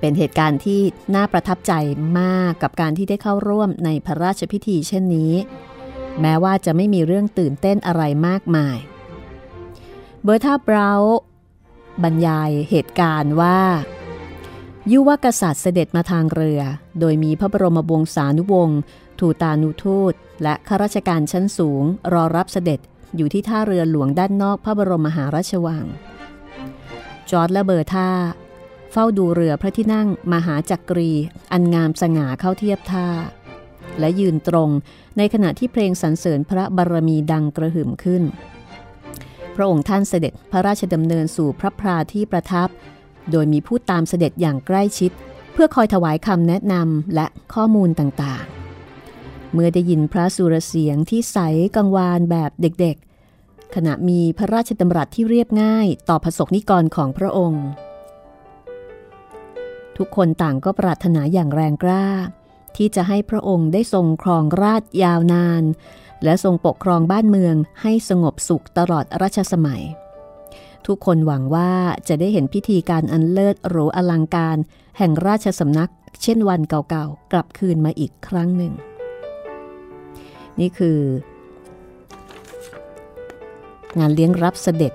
[0.04, 0.82] เป็นเหตุการณ์ที่
[1.14, 1.72] น่าประทับใจ
[2.20, 5.32] มากกับการที่ได้เข้าร่วมในพระราชพิธีเช่นนี้
[6.20, 8.78] แม้ว่าจะไม่มีเรื่องตื่นเต้นอะไรมากมาย
[10.22, 11.00] เบอร์ธาบราว
[12.02, 13.60] บรรยายเหตุการณ์ว่า
[14.92, 16.60] ยุวกษัตริย์เสด็จมาทางเรือ
[17.00, 18.78] โดยมีพระบรมวงศานุวงศ์
[19.18, 22.80] ทูตานุทูต และข้าราชการชั้นสูง รอรับเสด็จ
[23.16, 25.84] อยู่ที่ท่าเรือหลวงด้านนอกพระบรมมหาราชวัง
[27.30, 28.10] จอร์ดและเบอร์ธา
[28.96, 31.10] เฝ้าดูเรือพระที่นั่งมหาจักรี
[31.52, 33.08] อันงามสง่าเข้าเทียบท่า
[33.98, 34.70] และยืนตรง
[35.16, 38.22] ในขณะที่เพลงสรรเสริญพระบารมีดังกระหึ่มขึ้น
[39.54, 42.68] พระองค์ท่านเสด็จพระราชดำเนินสู่พระพราที่ประทับ
[43.30, 45.10] โดยมีผู้ตามเสด็จอย่างใกล้ชิด
[45.52, 51.38] เพื่อคอยถวายคำแนะนำและข้อมูลต่างๆ เมื่อได้ยินพระสุรเสียงที่ใส
[51.76, 57.64] กังวานแบบเด็กๆ ขณะมีพระราชดำรัสที่เรียบง่ายต่อพระสกนิกรของพระองค์
[59.98, 62.06] ทุกคนต่างก็ปรารถนาอย่างแรงกล้า
[62.76, 65.62] ที่จะให้พระองค์ได้ทรงครองราชยาวนาน
[66.24, 69.82] และทรงปกครองบ้านเมืองให้สงบสุขตลอดรัชสมัย
[70.86, 71.72] ทุกคนหวังว่า
[72.08, 74.56] จะได้เห็นพิธีการอันเลิศหรูอลังการ
[74.98, 75.90] แห่งราชสำนัก
[76.22, 78.72] เช่นวันเก่าๆ กลับคืนมาอีกครั้งหนึ่ง
[80.60, 80.98] นี่คือ
[83.98, 84.92] งานเลี้ยงรับเสด็จ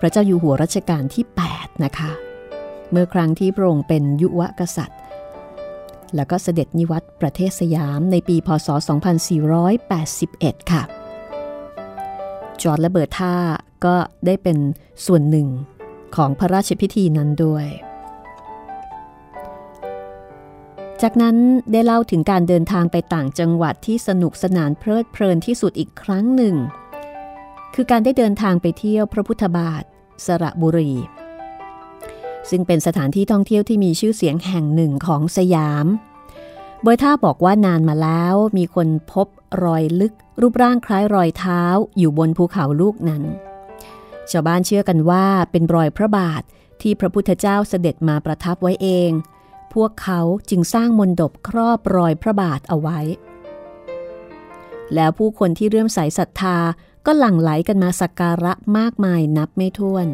[0.00, 2.10] พระเจ้าอยู่หัวรัชกาลที่ 8 นะคะ
[2.96, 4.98] เมื่อครั้งที่พระองค์เป็นยุวกษัตริย์
[6.14, 8.68] แล้วก็เสด็จนิวัตประเทศสยามในปีพศ
[9.90, 10.82] 2481 ค่ะ
[12.62, 13.34] จอร์ดและเบิร์ธา
[13.84, 13.94] ก็
[14.26, 14.58] ได้เป็น
[15.06, 15.48] ส่วนหนึ่ง
[16.16, 17.66] ของพระราชพิธีนั้นด้วย
[21.02, 21.36] จากนั้น
[21.72, 26.56] ได้เล่าถึงการเดินทางไปต่างจังหวัดที่สนุกสนานเพลิดเพลินที่สุดอีกครั้งหนึ่ง
[27.74, 29.82] คือการได้เดินทางไปเที่ยวพระพุทธบาท
[30.26, 30.92] สระบุรี
[32.50, 35.86] ซึ่งเป็นสถานที่ท่องเที่ยวที่มีชื่อเสียงแห่งหนึ่งของสยาม
[36.82, 39.26] เบอร์ท่าบอกว่านานมาแล้วมีคนพบ
[39.62, 41.62] รอยลึก รูปร่างคล้ายรอยเท้า
[41.98, 43.22] อยู่บนภูเขาลูกนั้น
[44.30, 46.42] ชาวบ้านเชื่อกันว่าเป็นรอยพระบาท
[46.82, 49.10] ที่พระพุทธเจ้าเสด็จมาประทับไว้เอง
[49.74, 53.00] พวกเขาจึงสร้างมนดบครอบรอยพระบาทเอาไว้
[54.94, 56.58] แล้วผู้คนที่เรื่มใสศรัทธา
[57.06, 60.06] ก็หลั่งไหลกันมาสักการะมากมายนับไม่ถ้วน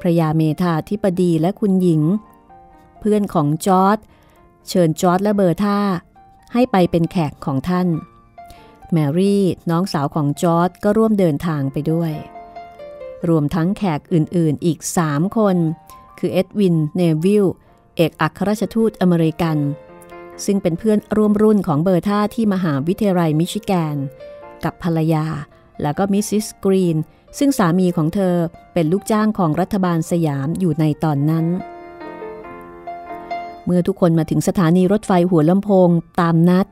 [0.00, 2.02] พระยาเมธาธิปดีและคุณหญิง
[3.00, 3.98] เพื่อนของจอร์ด
[4.68, 5.78] เชิญจอร์จและเบอร์ธา
[6.52, 7.88] ให้ไปเป็นแขกของท่าน
[8.92, 12.12] แมรี่น้องสาวของจอร์จก็ร่วมเดินทางไปด้วย
[13.28, 15.56] รวมทั้งแขกอื่นๆอีกสามคน
[16.18, 17.46] คือเอ็ดวิน เนวิล
[17.96, 19.58] เอกอัครราชทูตอเมริกัน
[20.44, 23.96] ซึ่งเป็นเพื่อนร่วมรุ่นของเบอร์ธาที่มหาวิทยาลัยมิชิแกน
[24.64, 25.26] กับภรรยา
[25.82, 26.46] แล้วก็ Mrs.
[26.64, 26.96] กรีน
[27.38, 28.34] ซึ่งสามีของเธอ
[28.74, 31.46] เป็นลูกจ้างของรัฐบาลสยามอยู่ในตอนนั้น
[33.64, 35.88] เมื่อทุกคนมาถึงสถานีรถไฟหัวลำโพง
[36.20, 36.66] ตามนัด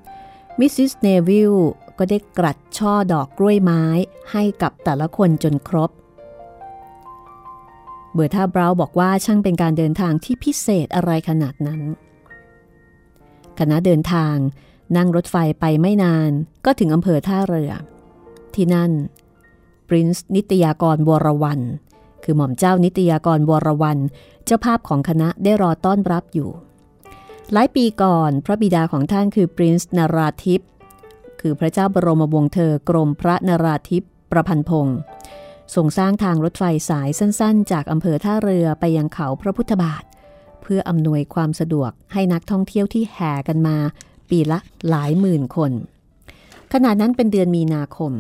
[0.59, 0.93] Mrs.
[1.01, 1.55] เนวิล
[1.99, 3.85] ก็ได้กลัดช่อดอกกล้วยไม้
[4.33, 5.91] ให้กับแต่ละคนจนครบ
[8.13, 11.81] เบอร์ธาบราวบอกว่าช่างเป็นการเดินทางที่พิเศษอะไรขนาดนั้น
[13.59, 14.35] คณะเดินทาง
[14.97, 16.31] นั่งรถไฟไปไม่นาน
[16.65, 17.73] ก็ถึงอำเภอท่าเรือ
[18.55, 18.91] ที่นั่น
[19.89, 21.61] Prince นิตยากรวรวรรณ
[22.25, 23.99] คือหม่อมเจ้านิตยากรวรวัน
[24.45, 26.51] เจ้าภาพของคณะได้รอต้อนรับอยู่
[27.53, 30.61] หลายปีก่อนพระบิดาของท่านคือปรินซ์นาราทิพ
[31.41, 34.99] คือพระเจ้าบรมวงศ์เธอกรมพระนราธิปประพันพงศ์
[35.75, 40.05] ทรงสร้างทางรถไฟสายสั้นๆ จากอำเภอท่าเรือไปยังเขาพระพุทธบาท
[40.63, 43.77] เพื่ออำนวยความสะดวกให้นักท่องเที่ยวที่แห่กันมา
[44.31, 45.73] ปีละหลายหมื่นคน
[46.73, 48.13] ขณะนั้นเป็นเดือนมีนาคม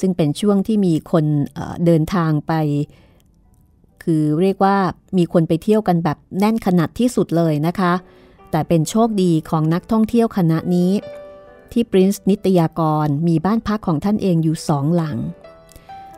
[0.00, 1.24] ซึ่งเป็นช่วงที่มีคน
[1.54, 2.52] เเดินทางไป
[4.02, 4.76] คือเรียกว่า
[5.18, 7.92] มีคนไปเที่ยวกันแบบแน่นขนาดที่สุดเลยนะคะ
[8.50, 10.92] แต่เป็นโชคดีของนักท่องเที่ยวคณะนี้
[11.72, 15.18] ที่ปรินซ์นิตยากรมีบ้านพักของท่านเองอยู่สองหลัง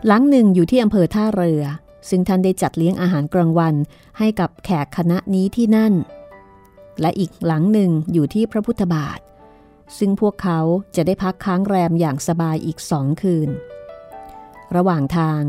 [0.07, 1.63] หลังหนึ่งอยู่ที่อำเภอท่าเรือ
[2.09, 3.75] ซึ่งท่านได้จัดเลี้ยงอาหารกลางวัน
[4.19, 5.93] ให้กับแขกคณะนี้ที่นั่น
[7.01, 9.19] และอีกหลังหนึ่งอยู่ที่พระพุทธบาท
[9.99, 10.61] ซึ่งพวกเขา
[10.97, 13.49] จะได้พักค้างแรมอย่างสบายอีกสองคืน
[14.77, 15.41] ระหว่างทาง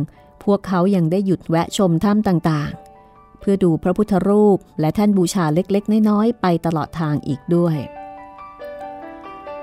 [0.43, 7.77] พวกเขายังได้หยุดแวะชมถ้ำต่างๆ เพื่อดูพระพุทธรูปและแท่านบูชาเล็กๆ น้อยๆ ไปตลอดทางอีกด้วย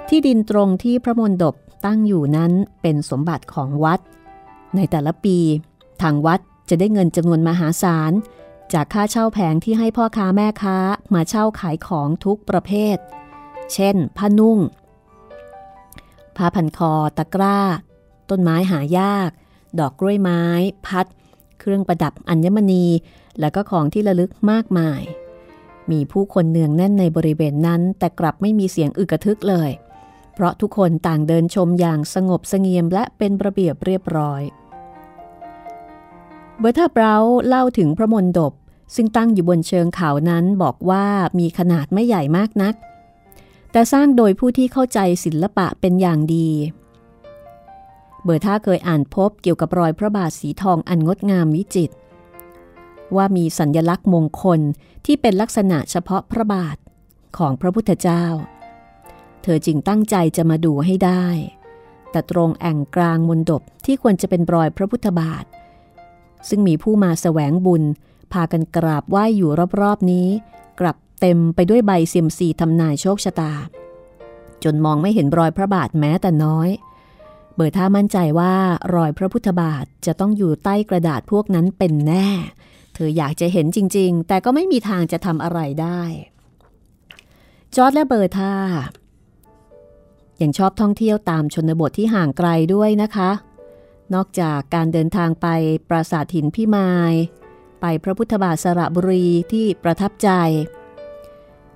[0.09, 1.55] ที่ดินตรงที่พระมณฑป
[1.87, 4.01] ตั้งอยู่นั้นเป็นสมบัติของวัด
[4.77, 5.39] ในแต่ละปี
[6.03, 8.13] ทางวัดจะได้เงินจำนวนมหาศาล
[8.73, 10.79] จากค่าเช่าแผงที่ให้พ่อค้าแม่ค้า
[11.15, 14.59] มาเช่าขายของทุกประเภทเเช่น ผ้านุ่ง
[16.37, 17.59] ผ้าพันคอ ตะกร้า
[18.31, 19.31] ต้นไม้หายาก
[19.79, 20.43] ดอกกล้วยไม้
[20.87, 21.07] พัด
[21.59, 22.87] เครื่องประดับอัญมณี
[23.41, 25.03] และก็ของที่ระลึกมากมาย
[25.91, 29.71] มีผู้คนเนืองแน่นในบริเวณนั้น แต่กลับไม่มีเสียงอึกระทึกเลย
[30.35, 34.43] เพราะทุกคนต่างเดินชมอย่างสงบเสงี่ยมและเป็นระเบียบเรียบร้อย
[36.59, 37.15] เบอร์ธาเบรา
[37.47, 38.53] เล่าถึงพระมณฑป
[38.95, 41.05] ซึ่งตั้งอยู่บนเชิงเขานั้นบอกว่า
[41.39, 42.75] มีขนาดไม่ใหญ่มากนัก
[43.73, 46.51] แต่สร้างโดยผู้ที่เข้าใจศิลปะเป็นอย่างดี
[48.25, 51.95] เบอร์ท่าเคยอ่านพบเกี่ยวกับรอยพระบาทสีทองอันงดงามวิจิตร
[53.17, 54.61] ว่ามีสัญญลักษณ์มงคล
[55.07, 56.77] ที่เป็นลักษณะเฉพาะพระบาท
[57.39, 58.25] ของพระพุทธเจ้า
[59.43, 61.27] เธอจึงตั้งใจจะมาดูให้ได้
[62.11, 65.45] แต่ตรงแอ่งกลางมนดบที่ควรจะเป็นรอยพระพุทธบาท
[66.49, 67.83] ซึ่งมีผู้มาแสวงบุญ
[68.33, 70.29] พากันกราบไหว้อยู่รอบๆนี้
[70.81, 73.53] กลับ เต็มไปด้วยใบเสียมซีทำนายโชคชะตา
[74.65, 76.69] จนมองไม่เห็นรอยพระบาทแม้แต่น้อย
[77.55, 78.55] เบอร์ท่ามั่นใจว่า
[78.95, 82.29] รอยพระพุทธบาทจะต้องอยู่ใต้กระดาษพวกนั้นเป็นแน่
[82.95, 86.03] เธออยากจะเห็นจริง ๆ แต่ก็ไม่มีทางจะทำอะไรได้
[87.75, 88.55] จอร์ดและเบอร์ท่า
[90.43, 93.31] ยังชอบท่องเที่ยวตามชนบทที่ห่างไกลด้วยนะคะ
[94.15, 95.47] นอกจากการเดินทางไป
[95.89, 97.15] ปราสาทหินพิมาย
[97.81, 100.31] ไปพระพุทธบาทสระบุรีที่ประทับใจ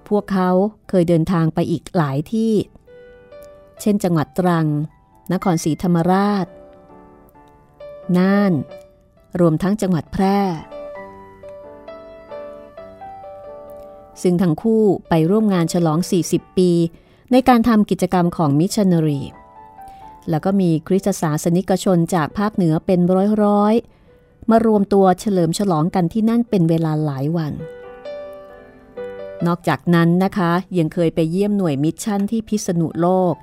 [0.09, 0.51] พวกเขา
[0.88, 2.53] เคยเดินทางไปอีกหลายที่
[3.81, 4.66] เช่นจังหวัดตรัง
[5.33, 6.47] นครศรีธรรมราช
[8.16, 8.53] น่าน
[9.40, 10.40] รวมทั้งจังหวัดแพร่
[14.23, 16.71] ซึ่งทั้งคู่ไปร่วมงานฉลอง 40 ปี
[17.33, 19.23] ในการทำกิจกรรมของมิชชันนารี
[20.31, 23.01] แล้วก็มีคริสตศาสนิกชนจากภาคเหนือเป็น
[23.45, 27.53] ร้อยๆมารวมตัวเฉลิมฉลองกันที่นั่นเป็นเวลาหลายวัน
[29.46, 33.35] นอกจากนั้นนะคะ ยังเคยไปเยี่ยมหน่วย mission ที่พิษณุโลก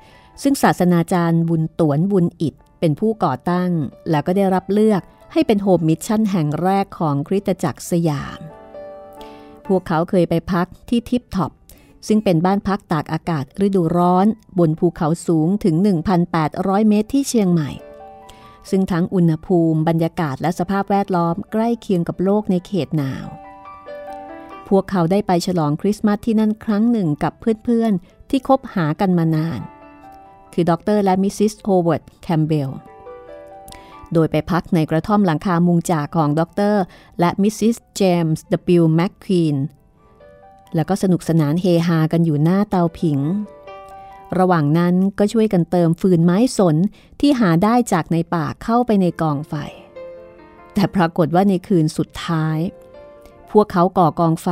[0.41, 3.71] ซึ่งศาสนาจารย์บุญตวนบุญอิดเป็นผู้ก่อตั้ง
[4.09, 5.01] แล้วก็ได้รับเลือก
[5.33, 8.39] ให้เป็น home mission แห่งแรกของคริสตจักรสยาม
[9.67, 11.51] พวกเขาเคยไปพักที่ทิปท็อป
[12.07, 14.27] ซึ่งเป็นบ้านพักตากอากาศฤดูร้อน
[14.59, 15.75] บนภูเขาสูงถึง
[16.31, 17.71] 1,800 เมตรที่เชียงใหม่
[18.69, 23.27] ซึ่งทั้งอุณหภูมิบรรยากาศและสภาพแวดล้อมใกล้เคียงกับโลกในเขตหนาว
[24.69, 29.59] พวกเขาได้ไปฉลองคริสต์มาสที่นั่นครั้งหนึ่งกับเพื่อนๆ ที่คบหากันมานาน
[30.53, 31.53] คือดรและ Mrs.
[31.63, 32.69] โฮเวิร์ดแคมเบล
[34.13, 36.41] โดยไปพักในกระท่อมหลังคามุงจากของด
[36.73, 36.75] ร
[37.19, 37.75] และ Mrs.
[37.95, 38.43] เจมส์
[38.79, 38.83] W.
[38.95, 39.57] แมคควีน
[40.75, 43.19] แล้วก็สนุกสนานเฮฮากันอยู่หน้าเตาผิง
[44.39, 46.75] ระหว่างนั้นก็ช่วยกันเติมฟืนไม้สน
[47.19, 49.53] ที่หาได้จากในป่าเข้าไปในกองไฟ
[50.73, 52.57] แต่ปรากฏว่าในคืนสุดท้าย
[53.53, 54.49] พวกเขาก่อกองไฟ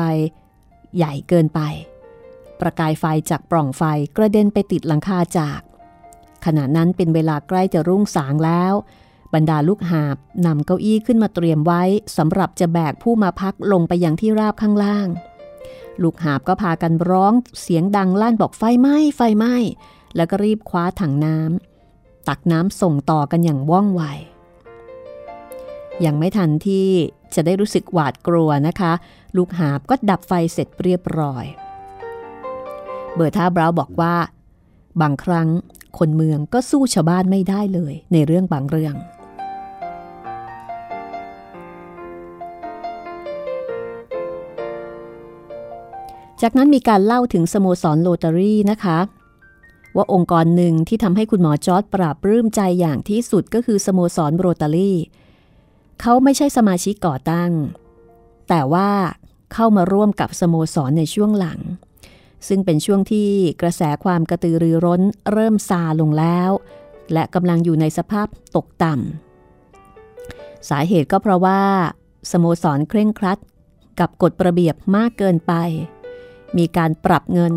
[0.96, 1.60] ใหญ่เกินไป
[2.60, 3.84] ประกายไฟจากปล่องไฟ
[4.18, 5.62] กระเด็นไปติดหลังคาจาก
[6.46, 8.74] ขณะนั้นเป็นเวลาใกล้จะรุ่งสางแล้ว
[9.34, 11.84] บรรดาลูกหาบนำเก้าอี้ขึ้นมาเตรียมไว้
[12.18, 15.08] สำหรับจะแบกผู้มาพักลงไปยังที่ราบข้างล่าง
[16.02, 19.56] ลูกหาบก็พากันร้องเสียงดังลั่นบอกไฟไหม้ไฟไหม้
[20.16, 24.04] แล้วก็รีบคว้าถังน้ำตักน้ำส่งต่อกันอย่างว่องไว
[26.06, 26.90] ยังไม่ทันที่
[27.36, 28.94] จะได้รู้สึกหวาดกลัวนะคะ
[29.38, 31.46] ลูกหาบก็ดับไฟเสร็จเรียบร้อย
[33.16, 34.16] เบอร์ท่าบราวบอกว่า
[35.02, 35.48] บางครั้ง
[35.98, 38.96] คนเมืองก็สู้ชาวบ้านไม่ได้เลย ในเรื่องบางเรื่อง
[46.42, 49.00] จากนั้นมีการเล่าถึงสโมสรโลตารี่นะคะ
[49.96, 54.98] ว่าองค์กรหนึ่งที่ทำให้คุณหมอจอร์ดปราบรื้มใจอย่างที่สุดก็คือสโมสรโรตารี่
[56.02, 57.52] เขาไม่ใช่สมาชิกก่อตั้ง
[58.50, 58.90] แต่ว่า
[59.54, 61.60] เข้ามาร่วมกับสโมสรในช่วงหลัง
[62.48, 63.30] ซึ่งเป็นช่วงที่
[63.62, 66.50] กระแสความกระตือรือร้นเริ่มซาลงแล้ว
[67.14, 71.62] และกำลังอยู่ในสภาพตกต่ำสาเหตุก็เพราะว่า
[72.32, 73.40] สโมสรเคร่งครัด
[74.00, 75.54] กับกฎระเบียบมากเกินไป
[76.58, 77.54] มีการปรับเงิน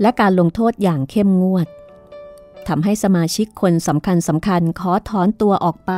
[0.00, 1.68] และการลงโทษอย่างเข้มงวด
[2.68, 5.92] ทำให้สมาชิกคนสำคัญสำคัญขอถอนตัวออกไป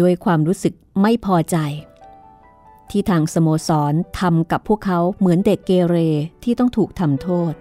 [0.00, 1.56] ด้วยความรู้สึกไม่พอใจ
[2.90, 5.96] ที่ทางสโมสรทำกับพวกเขาเหมือนเด็กเกเร
[6.42, 7.54] ที่ต้องถูกทำโทษ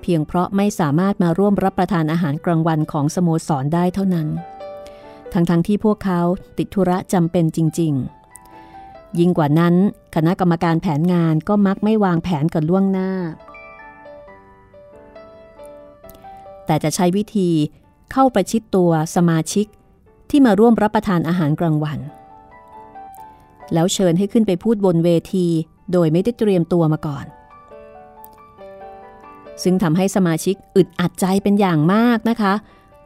[0.00, 4.28] เพียงเพราะไม่สามารถมาร่วมรับประทานอาหารกลางวันของสโมสรได้เท่านั้น
[5.32, 6.20] ทั้งๆทที่พวกเขา
[6.58, 9.74] ติดธุระจำเป็นจริง ๆ ยิ่งกว่านั้น
[10.14, 13.10] คณะกรรมการแผนงานก็มักไม่วางแผนกันล่วงหน้า
[16.66, 17.50] แต่จะใช้วิธี
[18.12, 19.66] เข้าประชิดตัวสมาชิก
[20.30, 21.98] ที่มาร่วมรับประทานอาหารกลางวัน
[23.74, 25.46] แล้วเชิญให้ขึ้นไปพูดบนเวที
[25.92, 27.26] โดยไม่ได้เตรียมตัวมาก่อน
[29.62, 32.54] ซึ่งทำให้สมาชิกอึดอัดใจเป็นอย่างมากนะคะ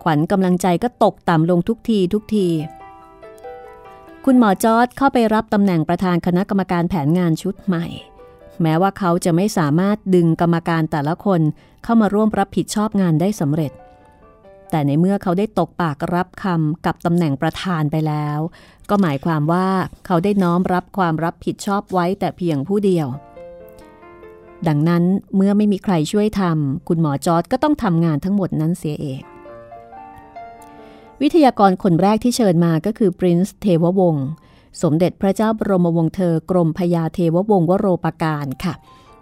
[0.03, 2.49] ขวัญกำลังใจก็ตกต่ำลงทุกทีทุกที
[4.25, 7.87] คุณหมอจอร์ดเข้าไปรับตำแหน่งประธานคณะกรรมการแผนงานชุดใหม่
[8.63, 11.41] แม้ว่าเขาจะไม่สามารถดึงกรรมการแต่ละคน
[11.85, 13.73] เข้ามาร่วมรับผิดชอบงานได้สำเร็จ
[14.71, 18.39] แต่ในเมื่อเขาได้ตกปากรับคำกับตำแหน่งประธานไปแล้ว
[18.91, 19.69] ก็หมายความว่า
[20.07, 23.07] เขาได้น้อมรับความรับผิดชอบไว้แต่เพียงผู้เดียว
[24.69, 25.05] ดังนั้น
[25.37, 29.23] เมื่อไม่มีใครช่วยทำคุณหมอจอร์ดก็ต้องทำงานทั้งหมดนั้นเสียเอง
[31.23, 34.27] วิทยากรคนแรกที่เชิญมาก็คือปรินซ์เทววงศ์
[34.83, 38.75] สมเด็จพระเจ้าบรมวงศ์เธอกรมพยาเทววงศ์วโรปการค่ะ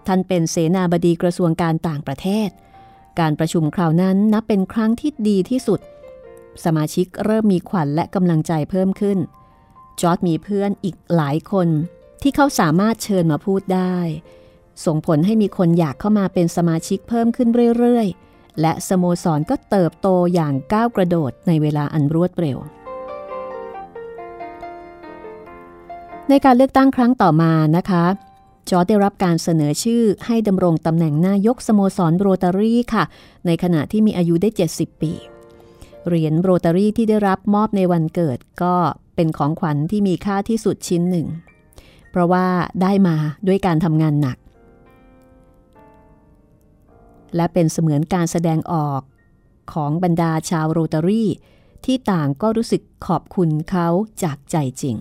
[0.07, 2.49] ท่านเป็นเสนาบดีกระทรวงการต่างประเทศ
[3.21, 5.81] การประชุมคราวนั้นนับเป็นครั้งที่ดีที่สุด
[6.65, 9.19] สมาชิกเริ่มมีขวัญและกำลังใจเพิ่มขึ้น
[10.01, 11.69] จอร์ดมีเพื่อนอีกหลายคน
[12.23, 13.97] ที่เขาสามารถเชิญมาพูดได้
[14.85, 17.49] ส่งผลให้มีคนอยากเข้ามาเป็นสมาชิกเพิ่มขึ้น
[17.79, 22.59] เรื่อยๆ และสโมสรก็เติบโตอย่างก้าวกระโดดในเวลาอันรวดเร็ว
[26.29, 28.05] ในการเลือกตั้งครั้งต่อมานะคะ
[28.71, 33.05] จอร์จได้รับการเสนอชื่อให้ดำรงตำแหน่งนายกสโมสรโรตารี่ค่ะ
[33.47, 35.13] ในขณะที่มีอายุได้ 70 ปี
[36.07, 38.75] เหรียญโรตารี่ที่ได้รับมอบในวันเกิดก็
[39.15, 41.27] เป็นของขวัญที่มีค่าที่สุดชิ้นหนึ่ง
[42.11, 42.47] เพราะว่า
[42.83, 44.37] ได้มาด้วยการทำงานหนัก
[47.37, 49.01] และเป็นเสมือนการแสดงออก
[49.73, 51.29] ของบรรดาชาวโรตารี่
[51.85, 53.89] ที่ต่างก็รู้สึกขอบคุณเขา
[54.23, 54.97] จากใจจริง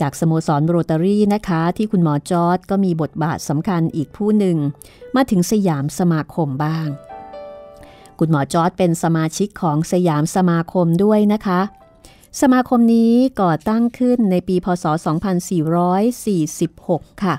[0.00, 4.56] จากสโมสรโรตารี่นะคะ ที่คุณหมอจอร์ดก็มีบทบาทสำคัญอีกผู้หนึ่ง
[5.14, 6.88] มาถึงสยามสมาคมบ้าง
[8.18, 11.60] คุณหมอจอร์ดเป็นสมาชิกของสยามสมาคมด้วยนะคะ
[12.40, 14.84] สมาคมนี้ก่อตั้งขึ้นในปีพศ
[16.24, 17.34] 2446 ค่ะ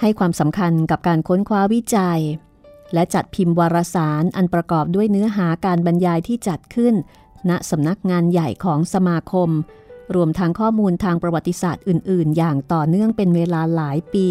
[0.00, 2.20] ให้ความสำคัญกับการค้นคว้าวิจัย
[2.94, 6.94] และจัดพิมพ์วารสารอันประกอบด้วยเนื้อหาการบรรยายที่จัดขึ้น
[7.48, 9.50] ณสำนักงานใหญ่ของสมาคม
[10.14, 14.26] รวมทั้งข้อมูลทางประวัติศาสตร์อื่น ๆ อย่างต่อเนื่องเป็นเวลาหลายปี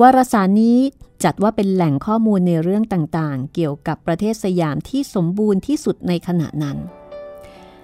[0.00, 0.78] วารสารนี้
[1.24, 6.76] จัดว่าเป็นแหล่งข้อมูลในเรื่องต่างๆ เกี่ยวกับประเทศสยามที่สมบูรณ์ที่สุดในขณะนั้น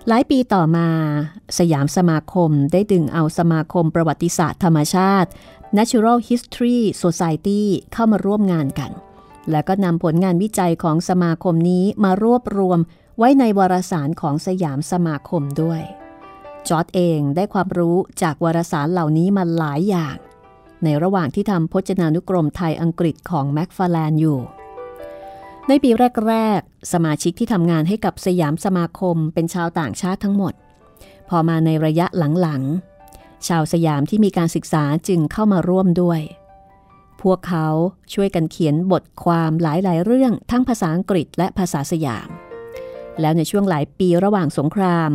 [0.08, 0.88] หลายปีต่อมา
[1.58, 5.30] สยามสมาคมได้ดึงเอาสมาคมประวัติศาสตร์ธรรมชาติ
[5.78, 7.62] Natural History Society
[7.92, 8.92] เข้ามาร่วมงานกัน
[9.50, 12.78] และก็นำผลงานวิจัยของสมาคมนี้มารวบรวม
[13.18, 15.82] ไว้ในวารสารของสยามสมาคมด้วย
[16.68, 20.16] จอร์ดเองได้ความรู้จากวารสารเหล่านี้มาหลายอย่าง
[20.84, 24.38] ในระหว่างที่ทำพจนานุกรมไทยอังกฤษของแม็กฟาแลนอยู่
[25.68, 25.90] ในปี
[26.28, 30.54] แรก ๆ สมาชิกที่ทำงานให้กับสยามสมาคมเป็นชาวต่างชาติทั้งหมด
[31.28, 32.06] พอมาในระยะ
[32.40, 32.62] หลัง
[33.06, 36.20] ๆ ชาวสยามที่มีการศึกษาจึงเข้ามาร่วมด้วย
[37.22, 37.68] พวกเขา
[38.14, 42.28] ช่วยกันเขียนบทความหลาย ๆ เรื่องทั้งภาษาอังกฤษและภาษาสยาม
[43.20, 45.10] แล้วในช่วงหลายปีระหว่างสงคราม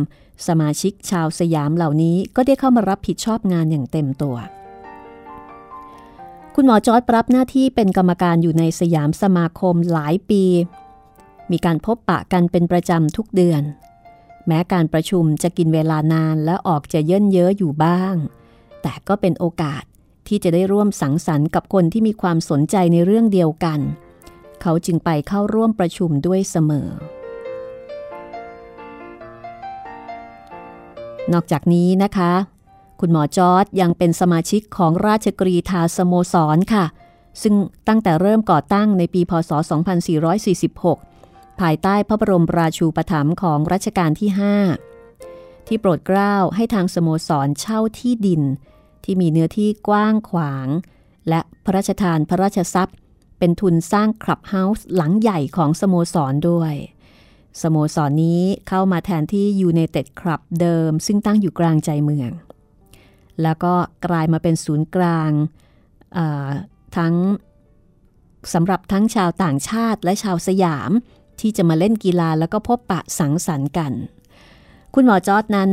[0.46, 4.36] สมาชิกชาวสยามเหล่านี้ก็ได้เข้ามารับผิดชอบงานอย่างเต็มตัว
[6.54, 10.44] คุณหมอจอร์ดรับหน้าที่เป็นกรรมการอยู่ในสยามสมาคมหลายปี
[11.50, 13.62] มีการพบปะกันเป็นประจำทุกเดือน
[14.46, 18.14] แม้การประชุมจะกินเวลานานและออกจะเยินเย้ออยู่บ้าง
[18.82, 19.82] แต่ก็เป็นโอกาส
[20.26, 23.80] ที่จะได้ร่วมสังสรรค์กับคนที่มีความสนใจในเรื่องเดียวกัน
[24.62, 26.88] เขาจึงไปเข้าร่วมประชุมด้วยเสมอ
[31.32, 32.32] นอกจากนี้นะคะ
[33.00, 36.84] คุณหมอจอร์ดยังเป็นสมาชิกของราชกรีธาสโมสรค่ะ
[37.42, 37.54] ซึ่ง
[37.88, 39.50] ตั้งแต่เริ่มก่อตั้งในปีพศ
[40.36, 44.30] 2446 ภายใต้พระบรมราชูปถัมภ์ของรัชกาลที่
[44.98, 48.42] 5 ที่โปรดเกล้าให้ทางสโมสรเช่าที่ดิน
[49.04, 50.68] ที่มีเนื้อที่กว้างขวาง
[51.28, 52.96] และพระราชทานพระราชทรัพย์
[53.38, 56.74] เป็นทุนสร้างคลับเฮาส์หลังใหญ่ของสโมสรด้วย
[57.62, 62.30] สโมสรนนี้เข้ามาแทนที่ยูเนเต็ดคลับเดิม ซึ่งตั้งอยู่กลางใจเมือง
[63.42, 63.74] แล้วก็
[64.06, 65.30] กลายมาเป็นศูนย์กลาง
[66.96, 67.14] ทั้ง
[68.54, 70.90] สำหรับทั้งชาวต่างชาติและชาวสยาม
[71.40, 73.92] ที่จะมาเล่นกีฬาแล้วก็พบปะสังสรรค์กัน
[74.94, 75.70] คุณหมอจอร์ดนั้น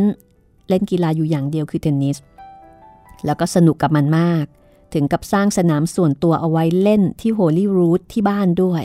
[0.70, 2.18] เล่นกีฬาอยู่อย่างเดียวคือเทนนิส
[3.26, 4.46] แล้วก็สนุกกับมันมาก
[4.94, 8.84] ถึงกับสร้างสนามส่วนตัวเอาไว้เล่นที่ Holyrood ที่บ้านด้วย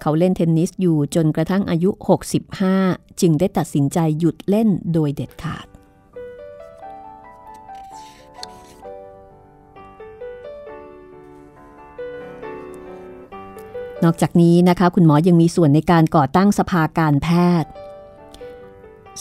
[0.00, 1.90] เขาเล่นเทนนิสอยู่จนกระทั่งอายุ
[2.54, 5.66] 65 จึงได้ตัดสินใจหยุดเล่นโดยเด็ดขาด
[14.04, 17.28] นอกจากนี้นะคะคุณหมอยังมีส่วนในการก่อตั้งสภาการแพ
[17.62, 17.70] ทย์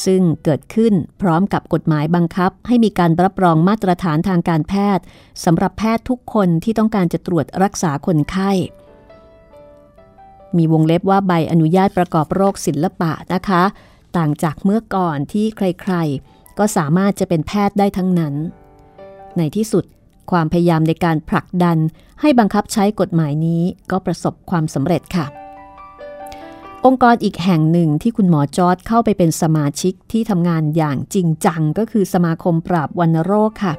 [0.05, 5.03] ซึ่งเกิดขึ้นพร้อมกับกฎหมายบังคับ ให้มีการรับรองมาตรฐานทางการแพทย์
[5.45, 8.51] สำหรับแพทย์ทุกคนที่ต้องการจะตรวจรักษาคนไข้
[10.57, 13.63] มีวงเล็บว่าใบอนุญาตประกอบโรคศิลปะนะคะ
[14.17, 18.33] ต่างจากเมื่อก่อนที่ใครๆ ก็สามารถจะเป็นแพทย์ได้ทั้งนั้น
[19.37, 19.83] ในที่สุด
[20.31, 21.77] ความพยายามในการผลักดัน
[22.21, 25.25] ให้บังคับใช้กฎหมายนี้ก็ประสบความสำเร็จค่ะ
[26.85, 33.73] องค์กรอีกแห่งหนึ่งที่คุณหมอจอร์ดเข้าไปเป็นสมาชิกที่ทำงานอย่างจริงจังก็คือสมาคมปราบวัณโรคค่ะ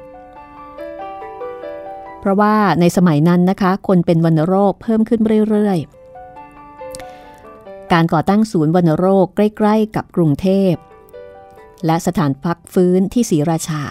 [2.19, 5.98] เพราะว่าในสมัยนั้นนะคะ คนเป็นวัณโรคเพิ่มขึ้นเรื่อยๆ
[7.93, 10.73] การก่อตั้งศูนย์วัณโรคใกล้ ๆ กับกรุงเทพ
[11.85, 13.83] และสถานพักฟื้นที่ศรีราชา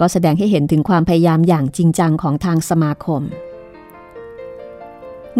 [0.00, 3.22] ก็แสดงให้เห็นถึงความพยายามอย่างจริงจังของทางสมาคม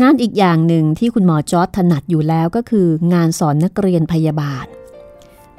[0.00, 4.66] งานอีกอย่างหนึ่งที่คุณหมอจอร์ดถนัดอยู่แล้วก็คืองานสอนนักเรียนพยาบาล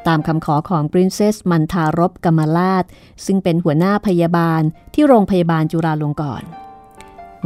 [0.07, 2.85] ตามคำขอของปรินเซสมันทารบกรรมลาด
[3.25, 4.61] ซึ่งเป็นหัวหน้าพยาบาล
[4.93, 6.47] ที่โรงพยาบาลจุฬาลงกรณ์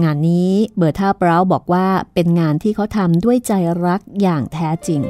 [0.04, 3.54] งานนี้เบอร์ท่าเปราบอกว่าเป็นงานที่เขาทำด้วยใจ
[3.86, 5.02] รักอย่างแท้จริง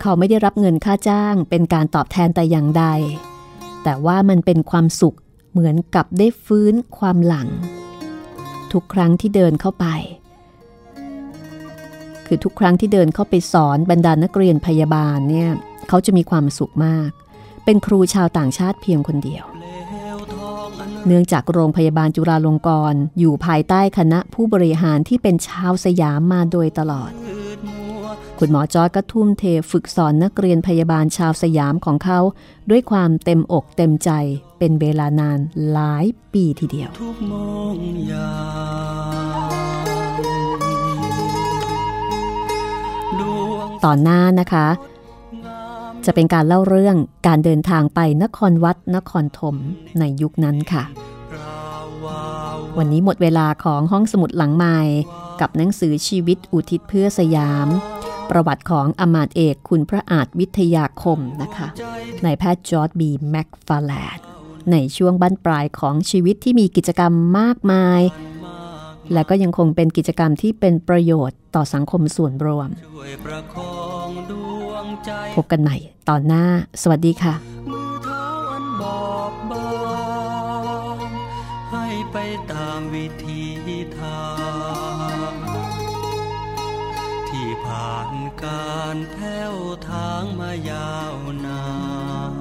[0.00, 2.84] เขาไม่ได้รับเงินค่าจ้างเป็นการตอบแทนแต่อย่างใด
[3.84, 5.16] แต่ว่ามันเป็นความสุข
[5.50, 7.48] เหมือนกับได้ฟื้นความหลัง
[8.72, 9.86] ทุกครั้งที่เดินเข้าไป
[12.26, 15.50] คือทุกครั้งที่เดินเข้าไปสอนบรรดานักเรียนพยาบาลเนี่ย
[15.88, 17.10] เขาจะมีความสุขมาก
[17.64, 19.44] เป็นครูชาวต่างชาติเพียงคนเดียว
[21.06, 27.10] เนื่องจากโรงพยาบาลจุฬาลงกรณ์อยู่ภายใต้คณะผู้บริหารที่เป็นชาวสยามมาโดยตลอด
[28.38, 32.20] คุณหมอจอร์ก็ทุ่มเทฝึกสอนนักเรียนพยาบาลชาวสยามของเขา
[32.70, 34.10] ด้วยความเต็มอกเต็มใจ
[34.58, 35.38] เป็นเวลานาน
[35.70, 36.90] หลายปีทีเดียว
[43.84, 44.66] ตอนหน้านะคะ
[46.06, 46.96] จะเป็นการเล่าเรื่อง
[47.26, 49.56] การเดินทางไปนครวัดนครธม
[49.98, 50.84] ในยุคนั้นค่ะ
[52.78, 54.78] วันนี้หมดเวลาของห้องสมุดหลังใหม่
[55.40, 57.68] กับหนังสือชีวิตอุทิศเพื่อสยาม
[58.30, 61.68] ประวัติของอมาตเอกคุณพระอาจวิทยาคมนะคะ
[62.24, 64.16] นายแพทย์จอร์ดบีแม็กฟาแลน
[64.72, 68.00] ในช่วงบั้นปลายของชีวิตที่มีกิจกรรมมากมาย
[69.12, 72.68] และก็ยังคงเป็นกิจกรรมที่เป็นประโยชน์ต่อสังคมส่วนรวม
[75.36, 75.76] พบกันใหม่
[76.08, 76.44] ตอนหน้า
[76.82, 77.34] สวัสดีค่ะ
[81.72, 82.16] ให้ไป
[82.52, 83.42] ตามวิธี
[83.98, 84.22] ทา
[85.32, 85.34] ง
[87.64, 88.10] ผ่าน
[88.44, 89.54] การแผ้ว
[89.88, 91.14] ทางมายาว
[91.46, 91.62] นา
[92.30, 92.31] น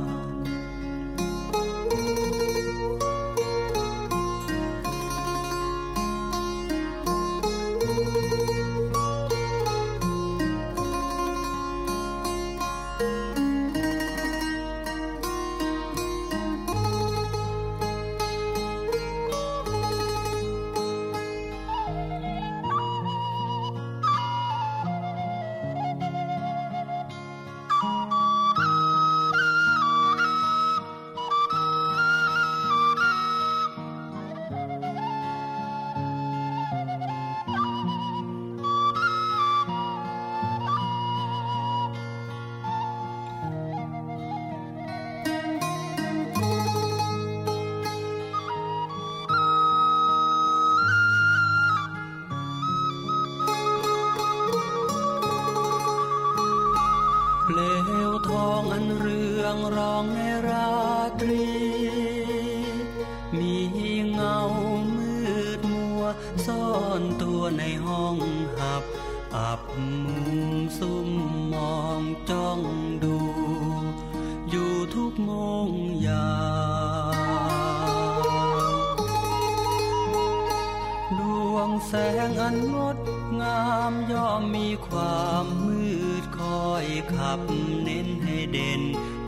[87.13, 87.39] ขับ
[87.83, 88.81] เน้นให้เด่น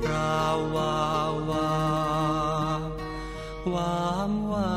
[0.04, 0.96] พราววา
[1.30, 1.74] ววา
[3.74, 4.74] วามวา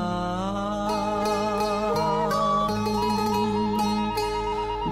[2.73, 4.03] น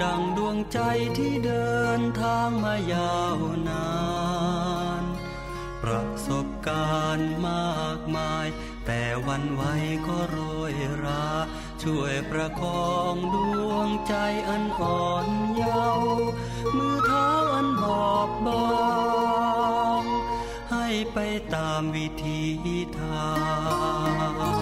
[0.03, 0.79] ดังดวงใจ
[1.19, 3.37] ที่เดินทางมายาว
[3.69, 3.89] นา
[5.03, 5.05] น
[5.83, 8.47] ประสบการณ์มากมาย
[8.87, 9.63] แต่วันไหว
[10.07, 10.39] ก็โร
[10.73, 10.75] ย
[11.05, 11.27] รา
[11.83, 13.37] ช่วยประคองด
[13.71, 14.15] วงใจ
[14.49, 16.27] อันอ่อนเยาว์
[16.77, 17.44] มือเท้า
[17.95, 20.05] อันบอบบาง
[20.73, 21.19] ให้ไป
[21.55, 22.41] ตามวิธี
[23.01, 23.29] ทา
[24.53, 24.55] ง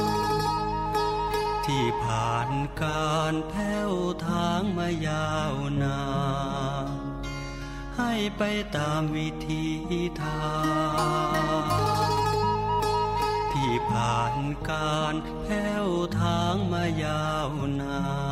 [1.66, 2.50] ที่ผ่าน
[2.82, 3.92] การแผ้ว
[4.26, 6.02] ทางมายาวนา
[6.84, 6.88] น
[7.98, 8.42] ให้ไป
[8.76, 9.64] ตามวิธี
[10.22, 10.50] ทา
[11.60, 11.64] ง
[13.52, 14.34] ที่ผ่าน
[14.70, 15.86] การแผ้ว
[16.20, 17.48] ทางมายาว
[17.80, 17.98] นา
[18.30, 18.31] น